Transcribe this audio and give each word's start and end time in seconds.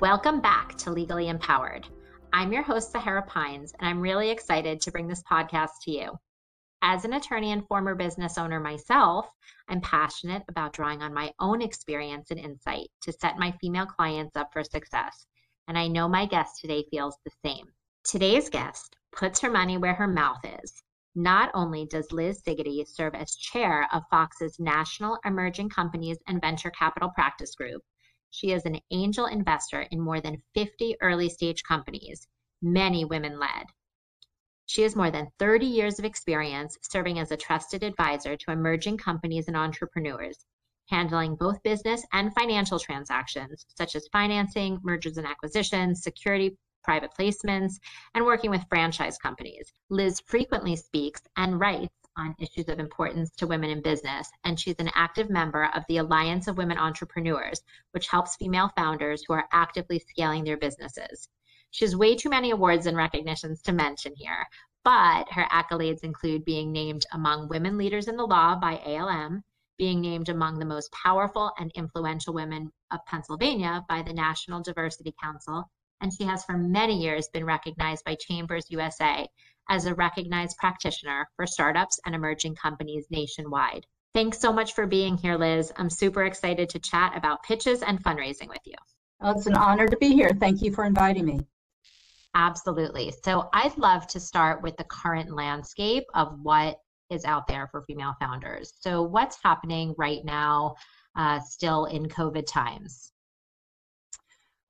Welcome 0.00 0.40
back 0.40 0.74
to 0.78 0.90
Legally 0.90 1.28
Empowered. 1.28 1.86
I'm 2.32 2.52
your 2.52 2.64
host, 2.64 2.90
Sahara 2.90 3.22
Pines, 3.22 3.72
and 3.78 3.88
I'm 3.88 4.00
really 4.00 4.28
excited 4.28 4.80
to 4.80 4.90
bring 4.90 5.06
this 5.06 5.22
podcast 5.22 5.70
to 5.82 5.92
you. 5.92 6.18
As 6.82 7.04
an 7.04 7.12
attorney 7.12 7.52
and 7.52 7.64
former 7.68 7.94
business 7.94 8.36
owner 8.36 8.58
myself, 8.58 9.30
I'm 9.68 9.80
passionate 9.80 10.42
about 10.48 10.72
drawing 10.72 11.00
on 11.00 11.14
my 11.14 11.32
own 11.38 11.62
experience 11.62 12.32
and 12.32 12.40
insight 12.40 12.88
to 13.02 13.12
set 13.12 13.38
my 13.38 13.52
female 13.60 13.86
clients 13.86 14.36
up 14.36 14.52
for 14.52 14.64
success. 14.64 15.26
And 15.68 15.78
I 15.78 15.86
know 15.86 16.08
my 16.08 16.26
guest 16.26 16.60
today 16.60 16.84
feels 16.90 17.16
the 17.24 17.30
same. 17.44 17.66
Today's 18.02 18.50
guest 18.50 18.96
puts 19.12 19.40
her 19.40 19.50
money 19.50 19.78
where 19.78 19.94
her 19.94 20.08
mouth 20.08 20.44
is. 20.60 20.82
Not 21.14 21.52
only 21.54 21.86
does 21.86 22.10
Liz 22.10 22.42
Sigety 22.42 22.84
serve 22.84 23.14
as 23.14 23.36
chair 23.36 23.86
of 23.92 24.02
Fox's 24.10 24.58
National 24.58 25.20
Emerging 25.24 25.68
Companies 25.68 26.18
and 26.26 26.40
Venture 26.40 26.72
Capital 26.72 27.10
Practice 27.14 27.54
Group, 27.54 27.80
she 28.34 28.50
is 28.50 28.64
an 28.64 28.80
angel 28.90 29.26
investor 29.26 29.82
in 29.92 30.00
more 30.00 30.20
than 30.20 30.42
50 30.54 30.96
early 31.00 31.28
stage 31.28 31.62
companies, 31.62 32.26
many 32.60 33.04
women 33.04 33.38
led. 33.38 33.66
She 34.66 34.82
has 34.82 34.96
more 34.96 35.12
than 35.12 35.30
30 35.38 35.66
years 35.66 36.00
of 36.00 36.04
experience 36.04 36.76
serving 36.82 37.20
as 37.20 37.30
a 37.30 37.36
trusted 37.36 37.84
advisor 37.84 38.36
to 38.36 38.50
emerging 38.50 38.98
companies 38.98 39.46
and 39.46 39.56
entrepreneurs, 39.56 40.46
handling 40.88 41.36
both 41.36 41.62
business 41.62 42.04
and 42.12 42.34
financial 42.34 42.80
transactions, 42.80 43.66
such 43.76 43.94
as 43.94 44.08
financing, 44.08 44.80
mergers 44.82 45.16
and 45.16 45.28
acquisitions, 45.28 46.02
security 46.02 46.58
private 46.82 47.12
placements, 47.16 47.74
and 48.14 48.24
working 48.24 48.50
with 48.50 48.66
franchise 48.68 49.16
companies. 49.16 49.72
Liz 49.90 50.20
frequently 50.26 50.74
speaks 50.74 51.22
and 51.36 51.60
writes 51.60 51.94
on 52.16 52.34
issues 52.38 52.68
of 52.68 52.78
importance 52.78 53.30
to 53.36 53.46
women 53.46 53.70
in 53.70 53.82
business, 53.82 54.30
and 54.44 54.58
she's 54.58 54.78
an 54.78 54.90
active 54.94 55.30
member 55.30 55.70
of 55.74 55.84
the 55.88 55.98
Alliance 55.98 56.48
of 56.48 56.56
Women 56.58 56.78
Entrepreneurs, 56.78 57.62
which 57.92 58.08
helps 58.08 58.36
female 58.36 58.70
founders 58.76 59.24
who 59.26 59.32
are 59.32 59.48
actively 59.52 59.98
scaling 59.98 60.44
their 60.44 60.56
businesses. 60.56 61.28
She 61.70 61.84
has 61.84 61.96
way 61.96 62.14
too 62.14 62.28
many 62.30 62.50
awards 62.50 62.86
and 62.86 62.96
recognitions 62.96 63.62
to 63.62 63.72
mention 63.72 64.14
here, 64.16 64.46
but 64.84 65.30
her 65.32 65.46
accolades 65.50 66.04
include 66.04 66.44
being 66.44 66.70
named 66.70 67.04
among 67.12 67.48
women 67.48 67.76
leaders 67.76 68.06
in 68.06 68.16
the 68.16 68.26
law 68.26 68.54
by 68.54 68.80
ALM, 68.84 69.42
being 69.76 70.00
named 70.00 70.28
among 70.28 70.58
the 70.58 70.64
most 70.64 70.92
powerful 70.92 71.50
and 71.58 71.72
influential 71.74 72.32
women 72.32 72.70
of 72.92 73.04
Pennsylvania 73.06 73.84
by 73.88 74.02
the 74.02 74.12
National 74.12 74.62
Diversity 74.62 75.14
Council, 75.20 75.68
and 76.00 76.12
she 76.12 76.24
has 76.24 76.44
for 76.44 76.56
many 76.56 77.00
years 77.00 77.28
been 77.32 77.44
recognized 77.44 78.04
by 78.04 78.14
Chambers 78.14 78.70
USA 78.70 79.26
as 79.68 79.86
a 79.86 79.94
recognized 79.94 80.56
practitioner 80.58 81.28
for 81.36 81.46
startups 81.46 81.98
and 82.06 82.14
emerging 82.14 82.54
companies 82.54 83.06
nationwide. 83.10 83.86
Thanks 84.14 84.38
so 84.38 84.52
much 84.52 84.74
for 84.74 84.86
being 84.86 85.16
here, 85.16 85.36
Liz. 85.36 85.72
I'm 85.76 85.90
super 85.90 86.24
excited 86.24 86.68
to 86.70 86.78
chat 86.78 87.16
about 87.16 87.42
pitches 87.42 87.82
and 87.82 88.02
fundraising 88.02 88.48
with 88.48 88.60
you. 88.64 88.76
Well, 89.20 89.36
it's 89.36 89.46
an 89.46 89.56
honor 89.56 89.88
to 89.88 89.96
be 89.96 90.12
here. 90.12 90.30
Thank 90.38 90.62
you 90.62 90.72
for 90.72 90.84
inviting 90.84 91.24
me. 91.24 91.40
Absolutely. 92.34 93.12
So, 93.22 93.48
I'd 93.52 93.76
love 93.78 94.06
to 94.08 94.20
start 94.20 94.62
with 94.62 94.76
the 94.76 94.84
current 94.84 95.34
landscape 95.34 96.04
of 96.14 96.38
what 96.42 96.78
is 97.10 97.24
out 97.24 97.46
there 97.46 97.68
for 97.68 97.82
female 97.82 98.14
founders. 98.20 98.72
So, 98.80 99.02
what's 99.02 99.38
happening 99.42 99.94
right 99.98 100.24
now, 100.24 100.74
uh, 101.16 101.40
still 101.40 101.86
in 101.86 102.06
COVID 102.06 102.46
times? 102.46 103.12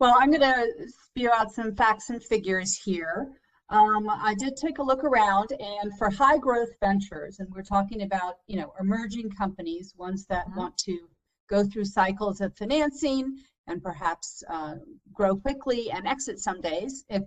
Well, 0.01 0.15
I'm 0.19 0.31
going 0.31 0.41
to 0.41 0.67
spew 1.07 1.31
out 1.31 1.53
some 1.53 1.75
facts 1.75 2.11
and 2.11 2.23
figures 2.23 2.77
here. 2.77 3.29
Um, 3.71 4.09
I 4.11 4.35
did 4.39 4.57
take 4.57 4.79
a 4.79 4.83
look 4.83 5.05
around, 5.05 5.51
and 5.59 5.97
for 5.99 6.11
high 6.11 6.37
growth 6.37 6.69
ventures, 6.81 7.39
and 7.39 7.49
we're 7.55 7.63
talking 7.63 8.03
about 8.03 8.37
you 8.47 8.57
know 8.57 8.73
emerging 8.79 9.31
companies, 9.31 9.95
ones 9.97 10.27
that 10.27 10.47
mm-hmm. 10.49 10.59
want 10.59 10.77
to 10.79 11.09
go 11.49 11.65
through 11.65 11.85
cycles 11.85 12.41
of 12.41 12.57
financing 12.57 13.39
and 13.67 13.83
perhaps 13.83 14.43
uh, 14.51 14.75
grow 15.13 15.37
quickly 15.37 15.91
and 15.91 16.07
exit 16.07 16.39
some 16.39 16.61
days 16.61 17.05
if 17.09 17.23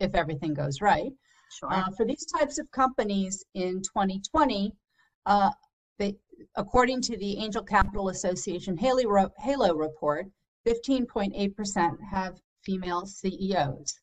if 0.00 0.14
everything 0.14 0.54
goes 0.54 0.80
right. 0.80 1.12
Sure. 1.58 1.72
Uh, 1.72 1.90
for 1.96 2.04
these 2.04 2.26
types 2.26 2.58
of 2.58 2.70
companies 2.72 3.44
in 3.54 3.80
2020, 3.82 4.72
uh, 5.26 5.50
they, 5.98 6.16
according 6.56 7.00
to 7.02 7.16
the 7.16 7.38
Angel 7.38 7.62
Capital 7.62 8.08
Association 8.08 8.76
Halo, 8.76 9.30
Halo 9.38 9.74
report, 9.74 10.26
15.8% 10.66 11.96
have 12.10 12.40
female 12.62 13.06
CEOs. 13.06 14.00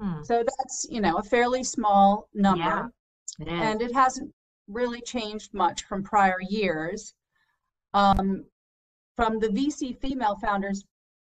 Hmm. 0.00 0.22
So 0.22 0.42
that's, 0.42 0.86
you 0.90 1.00
know, 1.00 1.18
a 1.18 1.22
fairly 1.22 1.62
small 1.62 2.28
number. 2.34 2.90
Yeah, 3.38 3.62
and 3.62 3.82
it 3.82 3.92
hasn't 3.94 4.32
really 4.68 5.00
changed 5.00 5.52
much 5.54 5.84
from 5.84 6.02
prior 6.02 6.40
years. 6.40 7.14
Um, 7.92 8.44
from 9.16 9.38
the 9.38 9.48
VC 9.48 9.98
Female 10.00 10.36
Founders 10.36 10.84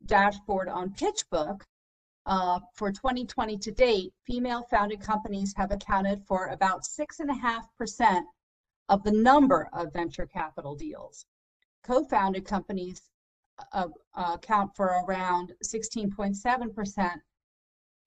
dashboard 0.07 0.69
on 0.69 0.91
PitchBook, 0.91 1.63
uh, 2.27 2.59
for 2.75 2.91
2020 2.91 3.57
to 3.59 3.71
date, 3.71 4.13
female 4.25 4.63
founded 4.69 5.01
companies 5.01 5.55
have 5.57 5.71
accounted 5.71 6.25
for 6.27 6.49
about 6.49 6.83
6.5% 6.83 8.23
of 8.89 9.03
the 9.05 9.13
number 9.13 9.69
of 9.73 9.93
venture 9.93 10.27
capital 10.27 10.75
deals. 10.75 11.25
Co 11.85 12.05
founded 12.05 12.45
companies 12.45 13.01
uh, 13.73 13.89
uh, 14.15 14.33
account 14.35 14.75
for 14.75 15.05
around 15.07 15.53
16.7%. 15.65 17.13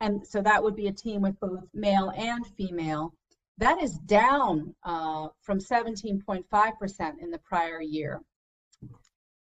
And 0.02 0.26
so 0.26 0.42
that 0.42 0.64
would 0.64 0.76
be 0.76 0.88
a 0.88 0.94
team 0.94 1.22
with 1.22 1.40
both 1.40 1.64
male 1.74 2.12
and 2.16 2.46
female. 2.56 3.14
That 3.58 3.82
is 3.82 3.98
down 4.00 4.74
uh, 4.84 5.28
from 5.42 5.60
17.5% 5.60 7.20
in 7.20 7.32
the 7.32 7.40
prior 7.40 7.82
year. 7.82 8.22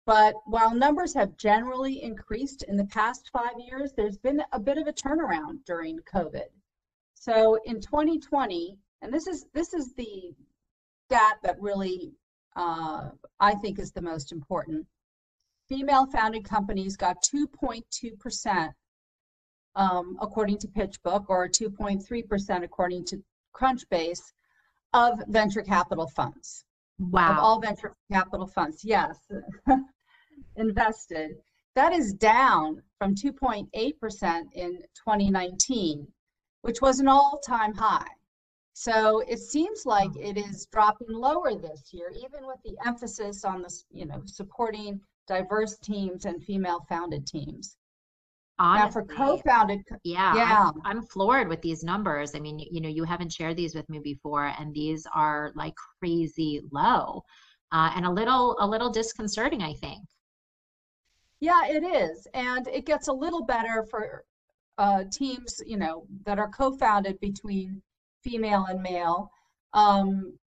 But 0.04 0.34
while 0.46 0.74
numbers 0.74 1.14
have 1.14 1.36
generally 1.36 2.02
increased 2.02 2.64
in 2.64 2.76
the 2.76 2.86
past 2.86 3.30
five 3.32 3.58
years, 3.58 3.92
there's 3.92 4.18
been 4.18 4.42
a 4.52 4.58
bit 4.58 4.76
of 4.76 4.88
a 4.88 4.92
turnaround 4.92 5.64
during 5.64 6.00
COVID. 6.00 6.48
So 7.14 7.58
in 7.64 7.80
2020, 7.80 8.76
and 9.00 9.14
this 9.14 9.26
is 9.26 9.46
this 9.54 9.72
is 9.72 9.94
the 9.94 10.34
stat 11.06 11.38
that 11.42 11.60
really 11.60 12.12
uh, 12.56 13.10
I 13.38 13.54
think 13.54 13.78
is 13.78 13.92
the 13.92 14.02
most 14.02 14.32
important 14.32 14.86
female 15.68 16.06
founded 16.06 16.44
companies 16.44 16.96
got 16.96 17.22
2.2% 17.22 18.72
um, 19.76 20.16
according 20.20 20.58
to 20.58 20.68
PitchBook 20.68 21.26
or 21.28 21.48
2.3% 21.48 22.64
according 22.64 23.04
to 23.06 23.22
Crunchbase 23.54 24.32
of 24.92 25.20
venture 25.28 25.62
capital 25.62 26.06
funds. 26.08 26.64
Wow. 26.98 27.32
Of 27.32 27.38
all 27.38 27.60
venture 27.60 27.94
capital 28.10 28.46
funds, 28.46 28.84
yes, 28.84 29.18
invested. 30.56 31.36
That 31.74 31.92
is 31.92 32.12
down 32.12 32.82
from 32.98 33.14
2.8% 33.14 33.68
in 34.52 34.82
2019, 34.94 36.06
which 36.60 36.80
was 36.82 37.00
an 37.00 37.08
all 37.08 37.40
time 37.44 37.74
high. 37.74 38.06
So 38.74 39.20
it 39.20 39.38
seems 39.38 39.84
like 39.84 40.14
it 40.16 40.36
is 40.36 40.66
dropping 40.66 41.08
lower 41.10 41.54
this 41.54 41.92
year, 41.92 42.10
even 42.10 42.46
with 42.46 42.58
the 42.64 42.76
emphasis 42.86 43.44
on 43.44 43.62
the, 43.62 43.82
you 43.90 44.06
know, 44.06 44.22
supporting 44.26 45.00
diverse 45.26 45.78
teams 45.78 46.24
and 46.24 46.42
female 46.42 46.84
founded 46.88 47.26
teams. 47.26 47.76
Honestly, 48.58 48.86
now 48.86 48.90
for 48.90 49.02
co-founded, 49.04 49.80
yeah, 50.04 50.36
yeah, 50.36 50.70
I'm, 50.84 50.98
I'm, 50.98 51.02
floored 51.06 51.48
with 51.48 51.62
these 51.62 51.82
numbers. 51.82 52.34
I 52.34 52.38
mean, 52.38 52.58
you, 52.58 52.66
you, 52.70 52.80
know, 52.80 52.88
you 52.88 53.04
haven't 53.04 53.32
shared 53.32 53.56
these 53.56 53.74
with 53.74 53.88
me 53.88 53.98
before, 53.98 54.52
and 54.58 54.72
these 54.72 55.06
are 55.14 55.52
like 55.54 55.74
crazy 55.98 56.60
low, 56.70 57.22
uh, 57.72 57.90
and 57.96 58.06
a 58.06 58.10
little, 58.10 58.56
a 58.60 58.66
little 58.66 58.90
disconcerting, 58.90 59.62
I 59.62 59.72
think. 59.74 60.04
Yeah, 61.40 61.66
it 61.66 61.82
is, 61.82 62.28
and 62.34 62.68
it 62.68 62.86
gets 62.86 63.08
a 63.08 63.12
little 63.12 63.44
better 63.44 63.84
for 63.90 64.24
uh, 64.78 65.04
teams, 65.10 65.60
you 65.66 65.76
know, 65.76 66.06
that 66.24 66.38
are 66.38 66.50
co-founded 66.50 67.18
between 67.20 67.82
female 68.22 68.66
and 68.68 68.80
male. 68.80 69.30
Um, 69.72 70.38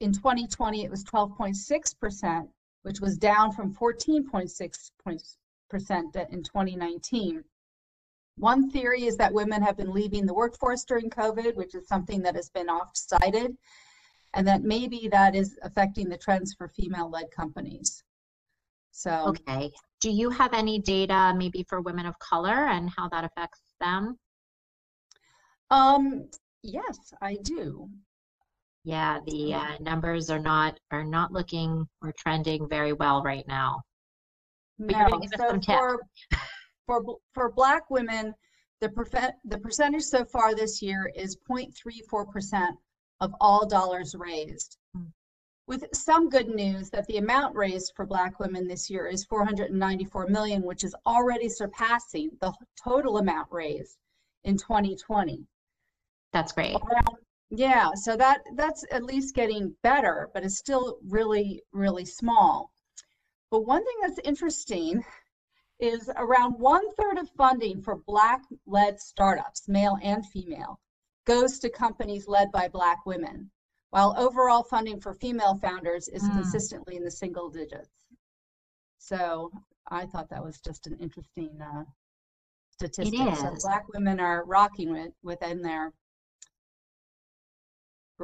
in 0.00 0.12
2020, 0.12 0.84
it 0.84 0.90
was 0.90 1.04
12.6 1.04 2.00
percent 2.00 2.48
which 2.82 3.00
was 3.00 3.16
down 3.16 3.52
from 3.52 3.74
14.6% 3.74 5.36
in 5.74 6.42
2019. 6.42 7.44
One 8.36 8.70
theory 8.70 9.04
is 9.04 9.16
that 9.16 9.32
women 9.32 9.62
have 9.62 9.76
been 9.76 9.92
leaving 9.92 10.26
the 10.26 10.34
workforce 10.34 10.84
during 10.84 11.10
COVID, 11.10 11.54
which 11.54 11.74
is 11.74 11.86
something 11.86 12.22
that 12.22 12.34
has 12.34 12.50
been 12.50 12.68
oft 12.68 12.96
cited, 12.96 13.56
and 14.34 14.46
that 14.48 14.62
maybe 14.62 15.08
that 15.12 15.34
is 15.34 15.58
affecting 15.62 16.08
the 16.08 16.16
trends 16.16 16.54
for 16.54 16.68
female-led 16.68 17.30
companies. 17.30 18.02
So, 18.90 19.10
okay. 19.28 19.70
Do 20.00 20.10
you 20.10 20.30
have 20.30 20.54
any 20.54 20.78
data 20.78 21.34
maybe 21.36 21.64
for 21.68 21.80
women 21.80 22.06
of 22.06 22.18
color 22.18 22.68
and 22.68 22.90
how 22.90 23.08
that 23.10 23.24
affects 23.24 23.60
them? 23.80 24.18
Um, 25.70 26.28
yes, 26.62 27.14
I 27.20 27.36
do 27.42 27.88
yeah, 28.84 29.20
the 29.26 29.54
uh, 29.54 29.76
numbers 29.80 30.28
are 30.30 30.40
not 30.40 30.78
are 30.90 31.04
not 31.04 31.32
looking 31.32 31.86
or 32.02 32.12
trending 32.18 32.68
very 32.68 32.92
well 32.92 33.22
right 33.22 33.46
now. 33.46 33.82
No. 34.82 35.20
so 35.36 35.60
for, 35.60 36.00
for 36.86 37.02
for 37.32 37.52
Black 37.52 37.90
women, 37.90 38.34
the 38.80 38.88
perfe- 38.88 39.32
the 39.44 39.58
percentage 39.58 40.02
so 40.02 40.24
far 40.24 40.54
this 40.54 40.82
year 40.82 41.10
is 41.14 41.36
0.34 41.48 42.30
percent 42.30 42.76
of 43.20 43.32
all 43.40 43.66
dollars 43.66 44.14
raised. 44.18 44.76
Hmm. 44.94 45.04
with 45.68 45.84
some 45.94 46.28
good 46.28 46.48
news 46.48 46.90
that 46.90 47.06
the 47.06 47.18
amount 47.18 47.54
raised 47.54 47.92
for 47.94 48.04
Black 48.04 48.40
women 48.40 48.66
this 48.66 48.90
year 48.90 49.06
is 49.06 49.24
494 49.24 50.26
million, 50.26 50.62
which 50.62 50.84
is 50.84 50.94
already 51.06 51.48
surpassing 51.48 52.30
the 52.40 52.52
total 52.82 53.18
amount 53.18 53.48
raised 53.50 53.96
in 54.44 54.56
2020. 54.56 55.46
That's 56.32 56.52
great. 56.52 56.76
Yeah, 57.50 57.90
so 57.94 58.16
that 58.16 58.40
that's 58.56 58.84
at 58.90 59.04
least 59.04 59.34
getting 59.34 59.76
better, 59.82 60.30
but 60.32 60.42
it's 60.42 60.56
still 60.56 60.98
really, 61.06 61.62
really 61.72 62.06
small. 62.06 62.72
But 63.52 63.66
one 63.66 63.84
thing 63.84 63.96
that's 64.00 64.18
interesting 64.24 65.04
is 65.78 66.10
around 66.16 66.52
one 66.54 66.90
third 66.94 67.18
of 67.18 67.28
funding 67.36 67.82
for 67.82 67.96
Black-led 68.06 68.98
startups, 68.98 69.68
male 69.68 69.98
and 70.02 70.26
female, 70.26 70.80
goes 71.26 71.58
to 71.58 71.68
companies 71.68 72.26
led 72.26 72.50
by 72.50 72.68
Black 72.68 73.04
women, 73.04 73.50
while 73.90 74.14
overall 74.16 74.62
funding 74.62 74.98
for 74.98 75.12
female 75.12 75.54
founders 75.56 76.08
is 76.08 76.22
mm. 76.22 76.32
consistently 76.32 76.96
in 76.96 77.04
the 77.04 77.10
single 77.10 77.50
digits. 77.50 77.90
So 78.96 79.50
I 79.90 80.06
thought 80.06 80.30
that 80.30 80.42
was 80.42 80.58
just 80.58 80.86
an 80.86 80.96
interesting 80.98 81.60
uh, 81.60 81.84
statistic. 82.70 83.36
So 83.36 83.54
Black 83.60 83.84
women 83.92 84.18
are 84.18 84.46
rocking 84.46 84.92
with, 84.92 85.12
within 85.22 85.60
their 85.60 85.92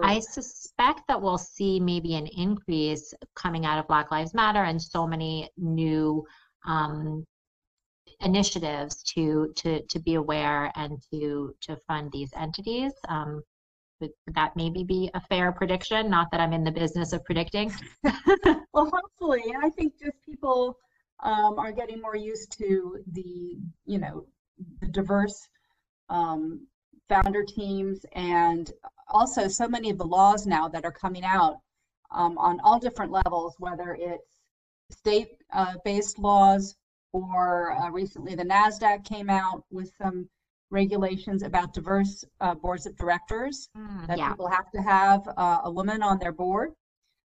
I 0.02 0.20
suspect 0.20 1.02
that 1.08 1.20
we'll 1.20 1.38
see 1.38 1.80
maybe 1.80 2.14
an 2.14 2.26
increase 2.26 3.12
coming 3.34 3.66
out 3.66 3.78
of 3.78 3.88
Black 3.88 4.10
Lives 4.10 4.34
Matter 4.34 4.64
and 4.64 4.80
so 4.80 5.06
many 5.06 5.48
new 5.56 6.24
um, 6.66 7.24
initiatives 8.20 9.02
to 9.14 9.52
to 9.56 9.82
to 9.86 9.98
be 10.00 10.14
aware 10.14 10.72
and 10.74 10.98
to 11.12 11.54
to 11.62 11.76
fund 11.76 12.10
these 12.12 12.32
entities. 12.36 12.92
Um, 13.08 13.42
would 14.00 14.10
that 14.34 14.54
maybe 14.56 14.84
be 14.84 15.10
a 15.14 15.20
fair 15.20 15.52
prediction? 15.52 16.08
Not 16.08 16.30
that 16.30 16.40
I'm 16.40 16.52
in 16.52 16.64
the 16.64 16.70
business 16.70 17.12
of 17.12 17.24
predicting. 17.24 17.72
well, 18.72 18.90
hopefully, 18.92 19.42
I 19.60 19.70
think 19.70 19.98
just 19.98 20.16
people 20.24 20.76
um, 21.20 21.58
are 21.58 21.72
getting 21.72 22.00
more 22.00 22.16
used 22.16 22.56
to 22.58 22.98
the 23.12 23.58
you 23.86 23.98
know 23.98 24.26
the 24.80 24.88
diverse 24.88 25.48
um, 26.08 26.66
founder 27.08 27.44
teams 27.44 28.04
and 28.12 28.72
also 29.10 29.49
so 29.49 29.69
many 29.69 29.90
of 29.90 29.99
the 29.99 30.05
laws 30.05 30.46
now 30.46 30.69
that 30.69 30.84
are 30.84 30.93
coming 30.93 31.25
out 31.25 31.56
um, 32.10 32.38
on 32.38 32.60
all 32.60 32.78
different 32.78 33.12
levels, 33.12 33.55
whether 33.58 33.96
it's 33.99 34.40
state-based 34.90 36.19
uh, 36.19 36.22
laws 36.22 36.76
or 37.12 37.72
uh, 37.72 37.90
recently 37.90 38.34
the 38.34 38.44
NASDAQ 38.44 39.05
came 39.05 39.31
out 39.31 39.64
with 39.70 39.93
some 40.00 40.28
regulations 40.70 41.43
about 41.43 41.72
diverse 41.72 42.25
uh, 42.40 42.55
boards 42.55 42.87
of 42.87 42.96
directors, 42.96 43.69
mm, 43.76 44.06
that 44.06 44.19
yeah. 44.19 44.31
people 44.31 44.49
have 44.49 44.70
to 44.70 44.82
have 44.82 45.26
uh, 45.37 45.60
a 45.64 45.70
woman 45.70 46.02
on 46.02 46.19
their 46.19 46.32
board. 46.32 46.72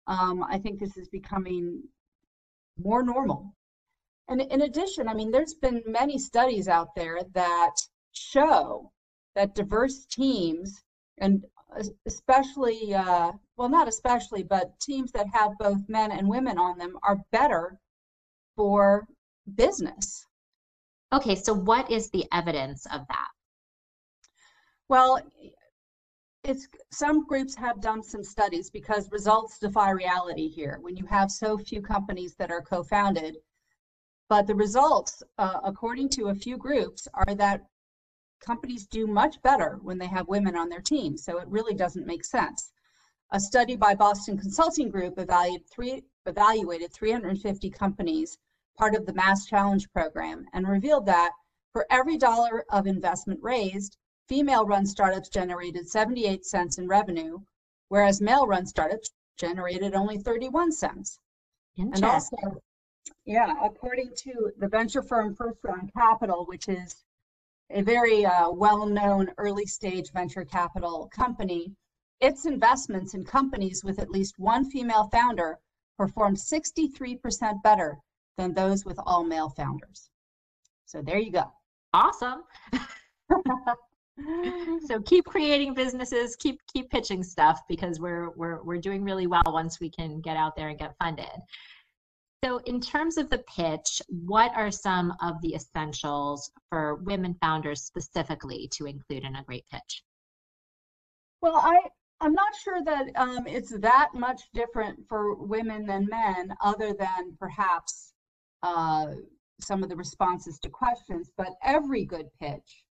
Um, 0.06 0.44
I 0.44 0.58
think 0.58 0.78
this 0.78 0.96
is 0.96 1.08
becoming 1.08 1.82
more 2.78 3.02
normal. 3.02 3.52
And 4.28 4.40
in 4.40 4.62
addition, 4.62 5.08
I 5.08 5.14
mean, 5.14 5.30
there's 5.30 5.54
been 5.54 5.82
many 5.86 6.18
studies 6.18 6.68
out 6.68 6.94
there 6.96 7.20
that 7.34 7.74
show 8.12 8.90
that 9.34 9.54
diverse 9.54 10.06
teams 10.06 10.82
and 11.18 11.44
especially, 12.06 12.94
uh, 12.94 13.32
well, 13.56 13.68
not 13.68 13.88
especially, 13.88 14.42
but 14.42 14.78
teams 14.80 15.12
that 15.12 15.26
have 15.32 15.58
both 15.58 15.88
men 15.88 16.12
and 16.12 16.28
women 16.28 16.58
on 16.58 16.78
them 16.78 16.98
are 17.02 17.24
better 17.32 17.78
for 18.54 19.06
business. 19.54 20.26
Okay, 21.12 21.34
so 21.34 21.54
what 21.54 21.90
is 21.90 22.10
the 22.10 22.26
evidence 22.32 22.86
of 22.86 23.06
that? 23.08 23.28
Well, 24.88 25.20
it's 26.44 26.68
some 26.92 27.26
groups 27.26 27.54
have 27.56 27.80
done 27.80 28.02
some 28.02 28.22
studies 28.22 28.70
because 28.70 29.10
results 29.10 29.58
defy 29.58 29.90
reality 29.90 30.48
here 30.48 30.78
when 30.80 30.96
you 30.96 31.04
have 31.06 31.30
so 31.30 31.58
few 31.58 31.82
companies 31.82 32.34
that 32.36 32.50
are 32.50 32.62
co-founded. 32.62 33.36
But 34.28 34.46
the 34.46 34.54
results, 34.54 35.22
uh, 35.38 35.60
according 35.64 36.08
to 36.10 36.28
a 36.28 36.34
few 36.34 36.56
groups, 36.56 37.06
are 37.14 37.34
that 37.34 37.62
companies 38.40 38.86
do 38.86 39.06
much 39.06 39.40
better 39.42 39.78
when 39.82 39.98
they 39.98 40.06
have 40.06 40.28
women 40.28 40.56
on 40.56 40.68
their 40.68 40.80
team, 40.80 41.16
so 41.16 41.38
it 41.38 41.48
really 41.48 41.74
doesn't 41.74 42.06
make 42.06 42.24
sense. 42.24 42.72
A 43.32 43.40
study 43.40 43.76
by 43.76 43.94
Boston 43.94 44.38
Consulting 44.38 44.88
Group 44.90 45.18
evaluated, 45.18 45.68
three, 45.68 46.04
evaluated 46.26 46.92
350 46.92 47.70
companies, 47.70 48.38
part 48.78 48.94
of 48.94 49.06
the 49.06 49.12
MassChallenge 49.12 49.90
program, 49.92 50.46
and 50.52 50.68
revealed 50.68 51.06
that 51.06 51.32
for 51.72 51.86
every 51.90 52.16
dollar 52.16 52.64
of 52.70 52.86
investment 52.86 53.42
raised, 53.42 53.96
female-run 54.28 54.86
startups 54.86 55.28
generated 55.28 55.88
78 55.88 56.44
cents 56.44 56.78
in 56.78 56.88
revenue, 56.88 57.38
whereas 57.88 58.20
male-run 58.20 58.66
startups 58.66 59.10
generated 59.36 59.94
only 59.94 60.18
31 60.18 60.72
cents. 60.72 61.18
And 61.78 62.04
also, 62.04 62.36
yeah, 63.24 63.54
according 63.62 64.12
to 64.16 64.52
the 64.58 64.68
venture 64.68 65.02
firm 65.02 65.34
First 65.34 65.58
Round 65.62 65.92
Capital, 65.92 66.44
which 66.46 66.68
is 66.68 67.04
a 67.70 67.82
very 67.82 68.24
uh, 68.24 68.50
well-known 68.50 69.30
early 69.38 69.66
stage 69.66 70.12
venture 70.12 70.44
capital 70.44 71.10
company, 71.14 71.72
its 72.20 72.46
investments 72.46 73.14
in 73.14 73.24
companies 73.24 73.82
with 73.84 73.98
at 73.98 74.10
least 74.10 74.38
one 74.38 74.70
female 74.70 75.08
founder 75.12 75.58
performed 75.98 76.36
63% 76.36 77.62
better 77.62 77.98
than 78.36 78.52
those 78.52 78.84
with 78.84 78.98
all 79.04 79.24
male 79.24 79.50
founders. 79.50 80.10
So 80.84 81.02
there 81.02 81.18
you 81.18 81.32
go. 81.32 81.50
Awesome. 81.92 82.44
so 84.86 85.00
keep 85.02 85.24
creating 85.24 85.74
businesses, 85.74 86.36
keep 86.36 86.60
keep 86.72 86.90
pitching 86.90 87.22
stuff 87.22 87.60
because 87.68 87.98
we're 87.98 88.30
we're 88.30 88.62
we're 88.62 88.80
doing 88.80 89.02
really 89.02 89.26
well 89.26 89.42
once 89.46 89.80
we 89.80 89.90
can 89.90 90.20
get 90.20 90.36
out 90.36 90.54
there 90.56 90.68
and 90.68 90.78
get 90.78 90.94
funded. 90.98 91.26
So, 92.44 92.58
in 92.58 92.80
terms 92.80 93.16
of 93.16 93.30
the 93.30 93.44
pitch, 93.56 94.02
what 94.08 94.52
are 94.54 94.70
some 94.70 95.14
of 95.20 95.40
the 95.40 95.54
essentials 95.54 96.50
for 96.68 96.96
women 96.96 97.34
founders 97.40 97.82
specifically 97.82 98.68
to 98.72 98.86
include 98.86 99.24
in 99.24 99.36
a 99.36 99.44
great 99.44 99.64
pitch? 99.72 100.02
Well, 101.40 101.56
I 101.56 101.80
I'm 102.20 102.32
not 102.32 102.54
sure 102.54 102.82
that 102.82 103.10
um, 103.16 103.46
it's 103.46 103.78
that 103.78 104.08
much 104.14 104.42
different 104.54 105.06
for 105.08 105.34
women 105.34 105.86
than 105.86 106.06
men, 106.06 106.54
other 106.62 106.94
than 106.94 107.36
perhaps 107.38 108.14
uh, 108.62 109.08
some 109.60 109.82
of 109.82 109.88
the 109.88 109.96
responses 109.96 110.58
to 110.60 110.70
questions. 110.70 111.30
But 111.36 111.54
every 111.62 112.04
good 112.04 112.28
pitch 112.40 112.84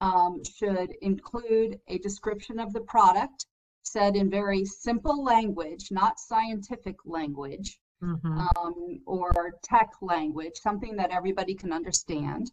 um, 0.00 0.42
should 0.44 0.92
include 1.02 1.80
a 1.88 1.98
description 1.98 2.60
of 2.60 2.72
the 2.72 2.80
product 2.82 3.46
said 3.82 4.14
in 4.14 4.30
very 4.30 4.64
simple 4.64 5.24
language, 5.24 5.88
not 5.90 6.20
scientific 6.20 6.96
language 7.04 7.78
mm-hmm. 8.02 8.38
um, 8.56 9.00
or 9.06 9.54
tech 9.62 9.90
language, 10.00 10.54
something 10.56 10.96
that 10.96 11.10
everybody 11.10 11.54
can 11.54 11.72
understand, 11.72 12.50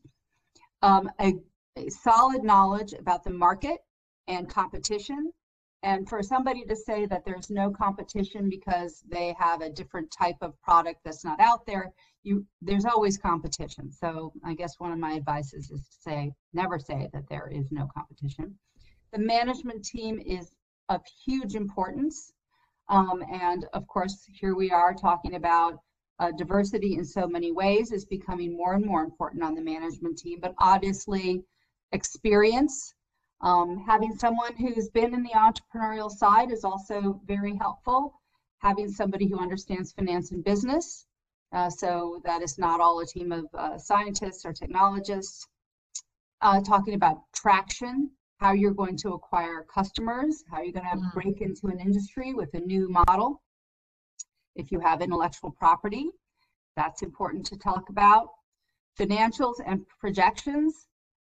um, 0.81 1.09
a, 1.19 1.33
a 1.77 1.89
solid 1.89 2.43
knowledge 2.43 2.93
about 2.93 3.23
the 3.23 3.31
market 3.31 3.79
and 4.27 4.49
competition. 4.49 5.31
And 5.83 6.09
for 6.09 6.23
somebody 6.23 6.65
to 6.65 6.75
say 6.75 7.05
that 7.05 7.23
there's 7.23 7.49
no 7.49 7.69
competition 7.69 8.49
because 8.49 9.03
they 9.07 9.35
have 9.39 9.61
a 9.61 9.69
different 9.69 10.11
type 10.11 10.37
of 10.41 10.59
product 10.61 11.01
that's 11.05 11.23
not 11.23 11.39
out 11.39 11.65
there, 11.65 11.93
you 12.23 12.45
there's 12.61 12.85
always 12.85 13.17
competition. 13.17 13.91
So 13.91 14.33
I 14.43 14.53
guess 14.53 14.79
one 14.79 14.91
of 14.91 14.97
my 14.97 15.13
advices 15.13 15.69
is 15.71 15.81
to 15.87 15.95
say 16.01 16.31
never 16.53 16.79
say 16.79 17.09
that 17.13 17.29
there 17.29 17.47
is 17.47 17.71
no 17.71 17.87
competition. 17.95 18.57
The 19.13 19.19
management 19.19 19.85
team 19.85 20.19
is 20.19 20.51
of 20.89 21.01
huge 21.25 21.55
importance. 21.55 22.33
Um, 22.89 23.23
and 23.31 23.65
of 23.73 23.87
course, 23.87 24.25
here 24.31 24.55
we 24.55 24.71
are 24.71 24.93
talking 24.93 25.35
about 25.35 25.79
uh, 26.19 26.31
diversity 26.31 26.95
in 26.95 27.05
so 27.05 27.27
many 27.27 27.51
ways 27.51 27.91
is 27.91 28.05
becoming 28.05 28.55
more 28.55 28.73
and 28.73 28.85
more 28.85 29.03
important 29.03 29.43
on 29.43 29.53
the 29.55 29.61
management 29.61 30.17
team, 30.17 30.39
but 30.41 30.55
obviously 30.57 31.43
experience, 31.91 32.93
um, 33.41 33.77
having 33.85 34.15
someone 34.15 34.55
who's 34.55 34.89
been 34.89 35.13
in 35.13 35.21
the 35.21 35.29
entrepreneurial 35.31 36.09
side 36.09 36.51
is 36.51 36.63
also 36.63 37.21
very 37.25 37.55
helpful. 37.55 38.19
Having 38.59 38.89
somebody 38.89 39.27
who 39.27 39.37
understands 39.37 39.91
finance 39.91 40.31
and 40.31 40.43
business, 40.43 41.05
uh, 41.53 41.69
so 41.69 42.19
that 42.25 42.41
is 42.41 42.57
not 42.57 42.81
all 42.81 42.99
a 42.99 43.05
team 43.05 43.31
of 43.31 43.45
uh, 43.53 43.77
scientists 43.77 44.43
or 44.45 44.51
technologists. 44.51 45.47
Uh, 46.41 46.61
talking 46.61 46.95
about 46.95 47.21
traction, 47.33 48.09
how 48.37 48.53
you're 48.53 48.73
going 48.73 48.97
to 48.97 49.13
acquire 49.13 49.65
customers, 49.73 50.43
how 50.49 50.61
you're 50.61 50.73
going 50.73 50.85
to 50.85 50.97
mm. 50.97 51.13
break 51.13 51.41
into 51.41 51.67
an 51.67 51.79
industry 51.79 52.33
with 52.33 52.53
a 52.53 52.59
new 52.59 52.87
model. 52.89 53.41
If 54.55 54.71
you 54.71 54.79
have 54.79 55.01
intellectual 55.01 55.51
property, 55.51 56.09
that's 56.75 57.01
important 57.01 57.45
to 57.47 57.57
talk 57.57 57.89
about. 57.89 58.29
Financials 58.99 59.55
and 59.65 59.85
projections. 59.99 60.87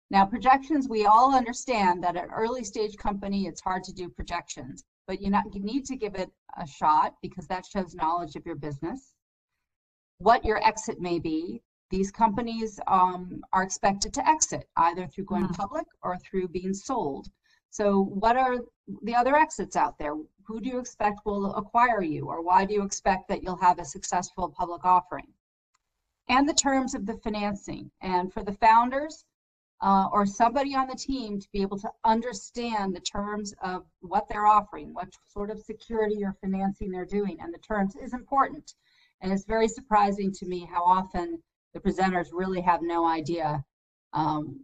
Now, 0.10 0.26
projections, 0.26 0.88
we 0.88 1.06
all 1.06 1.36
understand 1.36 2.04
that 2.04 2.16
at 2.16 2.26
an 2.26 2.32
early 2.32 2.64
stage 2.64 2.96
company, 2.98 3.48
it's 3.48 3.62
hard 3.62 3.84
to 3.86 3.94
do 3.94 4.10
projections, 4.10 4.84
but 5.06 5.22
you, 5.22 5.30
not, 5.30 5.54
you 5.54 5.62
need 5.62 5.86
to 5.86 5.98
give 5.98 6.16
it 6.16 6.30
a 6.58 6.68
shot 6.68 7.16
because 7.22 7.48
that 7.48 7.66
shows 7.66 7.94
knowledge 7.96 8.36
of 8.36 8.46
your 8.46 8.56
business. 8.56 9.14
What 10.20 10.46
your 10.46 10.66
exit 10.66 11.00
may 11.00 11.20
be, 11.20 11.62
these 11.89 12.12
companies 12.12 12.79
um, 12.88 13.41
are 13.53 13.63
expected 13.63 14.13
to 14.13 14.27
exit 14.27 14.67
either 14.77 15.08
through 15.08 15.25
going 15.25 15.48
mm. 15.48 15.56
public 15.56 15.86
or 16.03 16.17
through 16.17 16.48
being 16.50 16.74
sold. 16.74 17.29
So 17.70 18.01
what 18.01 18.38
are 18.38 18.58
the 19.03 19.15
other 19.15 19.36
exits 19.36 19.75
out 19.75 19.98
there? 19.98 20.15
Who 20.46 20.60
do 20.62 20.70
you 20.70 20.79
expect 20.79 21.25
will 21.25 21.53
acquire 21.56 22.01
you 22.01 22.27
or 22.27 22.41
why 22.41 22.65
do 22.65 22.74
you 22.74 22.84
expect 22.84 23.27
that 23.27 23.44
you'll 23.44 23.58
have 23.58 23.79
a 23.79 23.86
successful 23.86 24.50
public 24.50 24.86
offering? 24.86 25.27
And 26.29 26.48
the 26.48 26.53
terms 26.53 26.94
of 26.94 27.06
the 27.06 27.17
financing. 27.17 27.91
And 28.01 28.34
for 28.34 28.44
the 28.44 28.53
founders 28.53 29.25
uh, 29.82 30.08
or 30.12 30.25
somebody 30.25 30.75
on 30.75 30.88
the 30.88 30.96
team 30.96 31.39
to 31.39 31.48
be 31.53 31.62
able 31.62 31.77
to 31.79 31.91
understand 32.03 32.96
the 32.96 33.00
terms 33.01 33.53
of 33.62 33.86
what 34.01 34.27
they're 34.27 34.48
offering, 34.48 34.94
what 34.94 35.10
sort 35.27 35.51
of 35.51 35.60
security 35.60 36.24
or 36.24 36.36
financing 36.41 36.89
they're 36.89 37.06
doing, 37.06 37.38
and 37.41 37.53
the 37.53 37.60
terms 37.60 37.96
is 37.96 38.13
important. 38.13 38.74
And 39.22 39.32
it's 39.32 39.46
very 39.46 39.67
surprising 39.67 40.32
to 40.34 40.46
me 40.46 40.65
how 40.65 40.84
often 40.84 41.41
the 41.77 41.91
presenters 41.91 42.27
really 42.31 42.62
have 42.62 42.81
no 42.81 43.05
idea 43.05 43.63
um, 44.13 44.60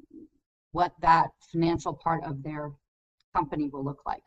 what 0.71 0.93
that 1.01 1.29
financial 1.51 1.93
part 1.93 2.23
of 2.23 2.41
their 2.43 2.71
company 3.35 3.69
will 3.69 3.83
look 3.83 4.01
like. 4.05 4.23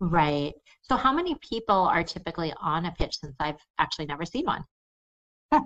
Right. 0.00 0.52
So, 0.82 0.96
how 0.96 1.12
many 1.12 1.36
people 1.48 1.76
are 1.76 2.02
typically 2.02 2.52
on 2.60 2.86
a 2.86 2.92
pitch 2.92 3.18
since 3.20 3.34
I've 3.40 3.60
actually 3.78 4.06
never 4.06 4.24
seen 4.24 4.44
one? 4.44 4.64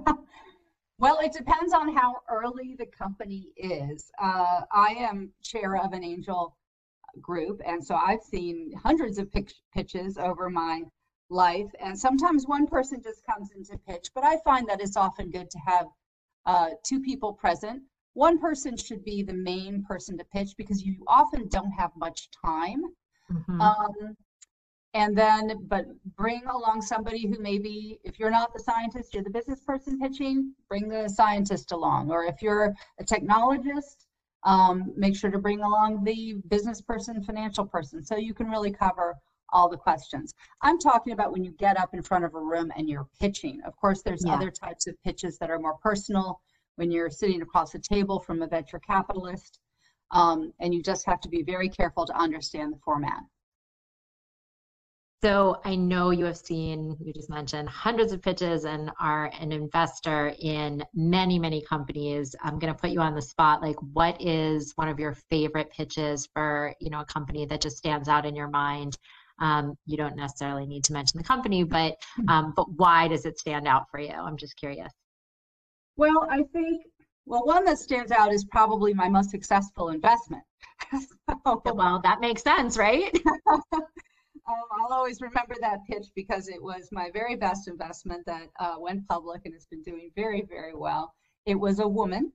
well, 0.99 1.19
it 1.21 1.33
depends 1.33 1.73
on 1.73 1.95
how 1.95 2.17
early 2.31 2.77
the 2.79 2.87
company 2.87 3.49
is. 3.57 4.11
Uh, 4.23 4.61
I 4.73 4.95
am 4.99 5.33
chair 5.43 5.77
of 5.77 5.93
an 5.93 6.05
angel 6.05 6.57
group, 7.21 7.61
and 7.67 7.85
so 7.85 7.97
I've 7.97 8.23
seen 8.23 8.73
hundreds 8.81 9.19
of 9.19 9.29
pitches 9.75 10.19
over 10.19 10.51
my 10.51 10.83
life. 11.31 11.71
And 11.81 11.99
sometimes 11.99 12.47
one 12.47 12.67
person 12.67 13.03
just 13.03 13.23
comes 13.27 13.51
into 13.57 13.79
pitch, 13.89 14.11
but 14.15 14.25
I 14.25 14.37
find 14.45 14.69
that 14.69 14.81
it's 14.81 14.97
often 14.97 15.31
good 15.31 15.51
to 15.51 15.59
have 15.67 15.87
uh, 16.49 16.71
two 16.85 17.01
people 17.01 17.33
present 17.33 17.83
one 18.19 18.41
person 18.41 18.77
should 18.77 19.05
be 19.05 19.23
the 19.23 19.33
main 19.33 19.85
person 19.85 20.19
to 20.19 20.25
pitch 20.25 20.55
because 20.57 20.83
you 20.85 20.97
often 21.07 21.47
don't 21.49 21.71
have 21.71 21.93
much 21.97 22.29
time. 22.45 22.83
Mm-hmm. 23.33 23.61
Um, 23.61 24.17
and 24.95 25.17
then, 25.17 25.67
but 25.69 25.85
bring 26.17 26.43
along 26.47 26.83
somebody 26.83 27.29
who 27.29 27.39
maybe, 27.39 28.01
if 28.03 28.19
you're 28.19 28.31
not 28.31 28.53
the 28.53 28.59
scientist, 28.59 29.15
you're 29.15 29.23
the 29.23 29.31
business 29.31 29.61
person 29.61 30.01
pitching, 30.01 30.53
bring 30.69 30.89
the 30.89 31.09
scientist 31.09 31.71
along. 31.71 32.11
Or 32.11 32.25
if 32.25 32.43
you're 32.43 32.75
a 32.99 33.05
technologist, 33.05 34.07
um, 34.43 34.93
make 34.97 35.15
sure 35.15 35.31
to 35.31 35.39
bring 35.39 35.61
along 35.61 36.03
the 36.03 36.41
business 36.49 36.81
person, 36.81 37.23
financial 37.23 37.67
person, 37.67 38.03
so 38.03 38.17
you 38.17 38.35
can 38.35 38.51
really 38.51 38.73
cover 38.73 39.15
all 39.53 39.69
the 39.69 39.77
questions. 39.77 40.35
I'm 40.63 40.79
talking 40.79 41.13
about 41.13 41.33
when 41.33 41.45
you 41.45 41.53
get 41.53 41.79
up 41.79 41.95
in 41.95 42.03
front 42.03 42.25
of 42.25 42.35
a 42.35 42.41
room 42.41 42.73
and 42.77 42.89
you're 42.89 43.09
pitching. 43.21 43.61
Of 43.67 43.77
course, 43.77 44.03
there's 44.03 44.25
yeah. 44.25 44.35
other 44.35 44.51
types 44.51 44.87
of 44.87 45.01
pitches 45.03 45.39
that 45.39 45.51
are 45.51 45.59
more 45.59 45.77
personal 45.83 46.41
when 46.77 46.91
you're 46.91 47.11
sitting 47.11 47.43
across 47.43 47.73
the 47.73 47.79
table 47.79 48.21
from 48.21 48.43
a 48.43 48.47
venture 48.47 48.79
capitalist. 48.79 49.59
Um, 50.11 50.53
and 50.61 50.73
you 50.73 50.83
just 50.83 51.05
have 51.07 51.21
to 51.21 51.29
be 51.29 51.43
very 51.43 51.69
careful 51.69 52.07
to 52.07 52.17
understand 52.17 52.73
the 52.73 52.79
format. 52.85 53.21
So 55.21 55.61
I 55.65 55.75
know 55.75 56.11
you 56.11 56.27
have 56.27 56.37
seen, 56.37 56.97
you 57.01 57.13
just 57.13 57.29
mentioned 57.29 57.69
hundreds 57.69 58.13
of 58.13 58.23
pitches 58.23 58.65
and 58.65 58.93
are 59.01 59.33
an 59.41 59.51
investor 59.51 60.33
in 60.39 60.85
many, 60.95 61.41
many 61.41 61.61
companies. 61.61 62.37
I'm 62.41 62.61
going 62.61 62.73
to 62.73 62.81
put 62.81 62.91
you 62.91 63.01
on 63.01 63.17
the 63.17 63.23
spot. 63.23 63.61
Like, 63.61 63.75
what 63.93 64.23
is 64.23 64.75
one 64.77 64.89
of 64.89 65.01
your 65.01 65.15
favorite 65.29 65.73
pitches 65.73 66.29
for, 66.33 66.73
you 66.81 66.89
know, 66.89 67.01
a 67.01 67.05
company 67.05 67.47
that 67.47 67.61
just 67.61 67.79
stands 67.79 68.09
out 68.09 68.27
in 68.27 68.37
your 68.37 68.49
mind? 68.49 68.97
Um, 69.41 69.77
you 69.87 69.97
don't 69.97 70.17
necessarily 70.17 70.67
need 70.67 70.85
to 70.85 70.93
mention 70.93 71.19
the 71.19 71.25
company, 71.25 71.63
but 71.65 71.95
hmm. 72.17 72.29
um, 72.29 72.53
but 72.57 72.71
why 72.73 73.09
does 73.09 73.25
it 73.25 73.39
stand 73.39 73.67
out 73.69 73.85
for 73.91 74.01
you? 74.01 74.13
I'm 74.13 74.37
just 74.37 74.57
curious. 74.57 74.93
Well, 75.97 76.29
I 76.31 76.45
think, 76.53 76.87
well, 77.27 77.45
one 77.45 77.65
that 77.65 77.79
stands 77.79 78.13
out 78.13 78.33
is 78.33 78.45
probably 78.45 78.95
my 78.95 79.09
most 79.09 79.31
successful 79.31 79.89
investment. 79.89 80.45
so, 80.93 81.63
well, 81.75 82.01
that 82.05 82.21
makes 82.21 82.43
sense, 82.43 82.79
right? 82.79 83.13
um, 83.51 83.73
I'll 84.47 84.93
always 84.93 85.21
remember 85.21 85.57
that 85.61 85.81
pitch 85.91 86.07
because 86.15 86.49
it 86.49 86.63
was 86.63 86.89
my 86.93 87.11
very 87.13 87.35
best 87.35 87.67
investment 87.67 88.25
that 88.27 88.49
uh, 88.61 88.77
went 88.79 89.09
public 89.09 89.43
and 89.45 89.55
has 89.55 89.67
been 89.67 89.83
doing 89.83 90.11
very, 90.15 90.43
very 90.49 90.75
well. 90.75 91.13
It 91.47 91.57
was 91.57 91.81
a 91.81 91.89
woman, 91.89 92.33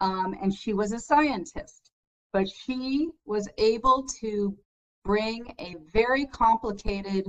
um, 0.00 0.36
and 0.40 0.54
she 0.54 0.72
was 0.72 0.92
a 0.92 1.00
scientist, 1.00 1.90
but 2.32 2.48
she 2.48 3.10
was 3.26 3.48
able 3.58 4.06
to 4.20 4.56
bring 5.04 5.54
a 5.58 5.76
very 5.92 6.26
complicated 6.26 7.26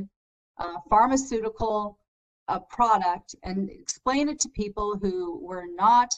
uh, 0.57 0.75
pharmaceutical 0.89 1.97
a 2.49 2.59
product 2.59 3.35
and 3.43 3.69
explain 3.69 4.27
it 4.27 4.39
to 4.39 4.49
people 4.49 4.97
who 5.01 5.39
were 5.39 5.65
not 5.75 6.13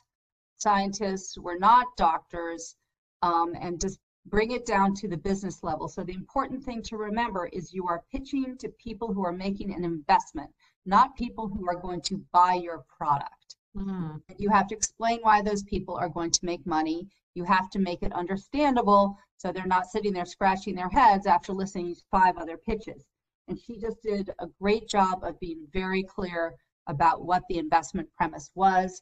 scientists, 0.58 1.38
were 1.38 1.60
not 1.60 1.86
doctors, 1.98 2.76
um, 3.22 3.54
and 3.60 3.80
just 3.80 4.00
bring 4.28 4.52
it 4.52 4.66
down 4.66 4.96
to 4.96 5.08
the 5.08 5.18
business 5.18 5.62
level. 5.62 5.88
So 5.88 6.04
the 6.04 6.14
important 6.14 6.64
thing 6.64 6.82
to 6.84 6.98
remember 6.98 7.48
is 7.48 7.74
you 7.74 7.88
are 7.88 8.04
pitching 8.12 8.58
to 8.58 8.70
people 8.70 9.14
who 9.14 9.24
are 9.24 9.32
making 9.32 9.74
an 9.74 9.86
investment, 9.86 10.50
not 10.86 11.16
people 11.16 11.48
who 11.48 11.68
are 11.70 11.80
going 11.80 12.02
to 12.02 12.24
buy 12.32 12.56
your 12.56 12.84
product. 12.98 13.56
Mm-hmm. 13.78 14.18
You 14.38 14.50
have 14.50 14.68
to 14.68 14.76
explain 14.76 15.20
why 15.22 15.42
those 15.42 15.64
people 15.64 15.96
are 15.96 16.10
going 16.10 16.32
to 16.32 16.46
make 16.46 16.66
money. 16.66 17.08
You 17.36 17.44
have 17.44 17.70
to 17.72 17.80
make 17.80 18.02
it 18.02 18.14
understandable 18.14 19.18
so 19.38 19.52
they're 19.52 19.66
not 19.66 19.88
sitting 19.88 20.14
there 20.14 20.26
scratching 20.26 20.76
their 20.76 20.90
heads 20.90 21.28
after 21.28 21.54
listening 21.54 21.94
to 21.96 22.02
five 22.12 22.38
other 22.38 22.58
pitches. 22.58 23.06
And 23.48 23.60
she 23.60 23.78
just 23.78 24.02
did 24.02 24.32
a 24.40 24.48
great 24.62 24.88
job 24.88 25.24
of 25.24 25.40
being 25.40 25.68
very 25.72 26.04
clear 26.04 26.56
about 26.88 27.26
what 27.26 27.44
the 27.50 27.58
investment 27.58 28.10
premise 28.18 28.50
was, 28.56 29.02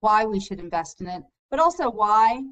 why 0.00 0.24
we 0.24 0.40
should 0.40 0.60
invest 0.60 1.00
in 1.00 1.08
it, 1.08 1.22
but 1.50 1.60
also 1.60 1.90
why, 1.90 2.42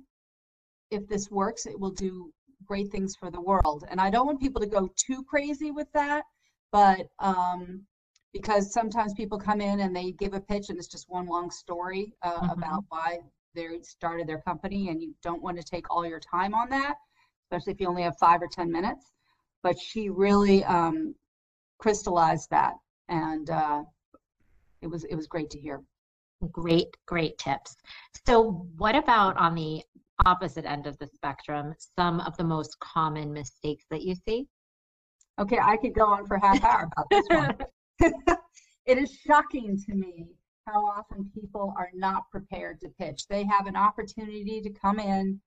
if 0.91 1.07
this 1.09 1.31
works, 1.31 1.67
it 1.67 1.79
will 1.79 1.91
do 1.91 2.33
great 2.65 2.91
things 2.91 3.15
for 3.17 3.31
the 3.31 3.41
world. 3.41 3.85
And 3.91 4.01
I 4.01 4.11
don't 4.11 4.27
want 4.27 4.41
people 4.41 4.61
to 4.61 4.67
go 4.67 4.89
too 4.97 5.25
crazy 5.25 5.71
with 5.71 5.91
that, 5.93 6.25
but 6.73 7.07
um, 7.19 7.87
because 8.33 8.73
sometimes 8.73 9.15
people 9.15 9.39
come 9.39 9.61
in 9.61 9.81
and 9.81 9.95
they 9.95 10.13
give 10.13 10.35
a 10.35 10.41
pitch 10.41 10.69
and 10.69 10.79
it's 10.79 10.89
just 10.89 11.09
one 11.09 11.27
long 11.27 11.51
story 11.51 12.13
uh, 12.23 12.41
mm-hmm. 12.41 12.51
about 12.51 12.85
why 12.89 13.19
they 13.57 13.67
started 13.83 14.29
their 14.29 14.41
company, 14.43 14.91
and 14.91 15.03
you 15.03 15.15
don't 15.23 15.43
want 15.43 15.57
to 15.59 15.65
take 15.65 15.91
all 15.91 16.07
your 16.07 16.21
time 16.21 16.55
on 16.55 16.69
that, 16.71 16.95
especially 17.45 17.73
if 17.73 17.81
you 17.81 17.89
only 17.89 18.03
have 18.03 18.17
five 18.19 18.41
or 18.41 18.49
10 18.49 18.71
minutes 18.71 19.13
but 19.67 19.77
she 19.81 20.11
really 20.11 20.63
um, 20.63 21.13
crystallized 21.79 22.49
that, 22.51 22.75
and 23.09 23.51
uh, 23.51 23.83
it 24.81 24.87
was 24.87 25.03
it 25.11 25.17
was 25.17 25.27
great 25.27 25.51
to 25.51 25.59
hear. 25.59 25.83
Great, 26.53 26.87
great 27.07 27.37
tips. 27.39 27.75
So, 28.27 28.69
what 28.77 28.95
about 28.95 29.37
on 29.39 29.57
the 29.57 29.83
opposite 30.25 30.67
end 30.67 30.87
of 30.87 30.97
the 30.99 31.09
spectrum? 31.09 31.75
Some 31.99 32.21
of 32.21 32.37
the 32.37 32.45
most 32.45 32.79
common 32.79 33.33
mistakes 33.33 33.85
that 33.91 34.03
you 34.03 34.15
see. 34.15 34.47
Okay, 35.41 35.59
I 35.61 35.77
could 35.79 35.95
go 35.95 36.07
on 36.07 36.27
for 36.27 36.39
half 36.39 36.63
hour 36.63 36.89
about 36.93 37.07
this 37.11 37.27
one. 37.29 37.57
it 38.87 38.99
is 38.99 39.11
shocking 39.27 39.77
to 39.87 39.95
me 39.95 40.29
how 40.67 40.85
often 40.85 41.31
people 41.33 41.73
are 41.79 41.91
not 41.95 42.31
prepared 42.31 42.81
to 42.81 42.89
pitch. 42.99 43.27
They 43.29 43.45
have 43.45 43.67
an 43.67 43.77
opportunity 43.77 44.61
to 44.61 44.71
come 44.71 44.99
in 44.99 45.41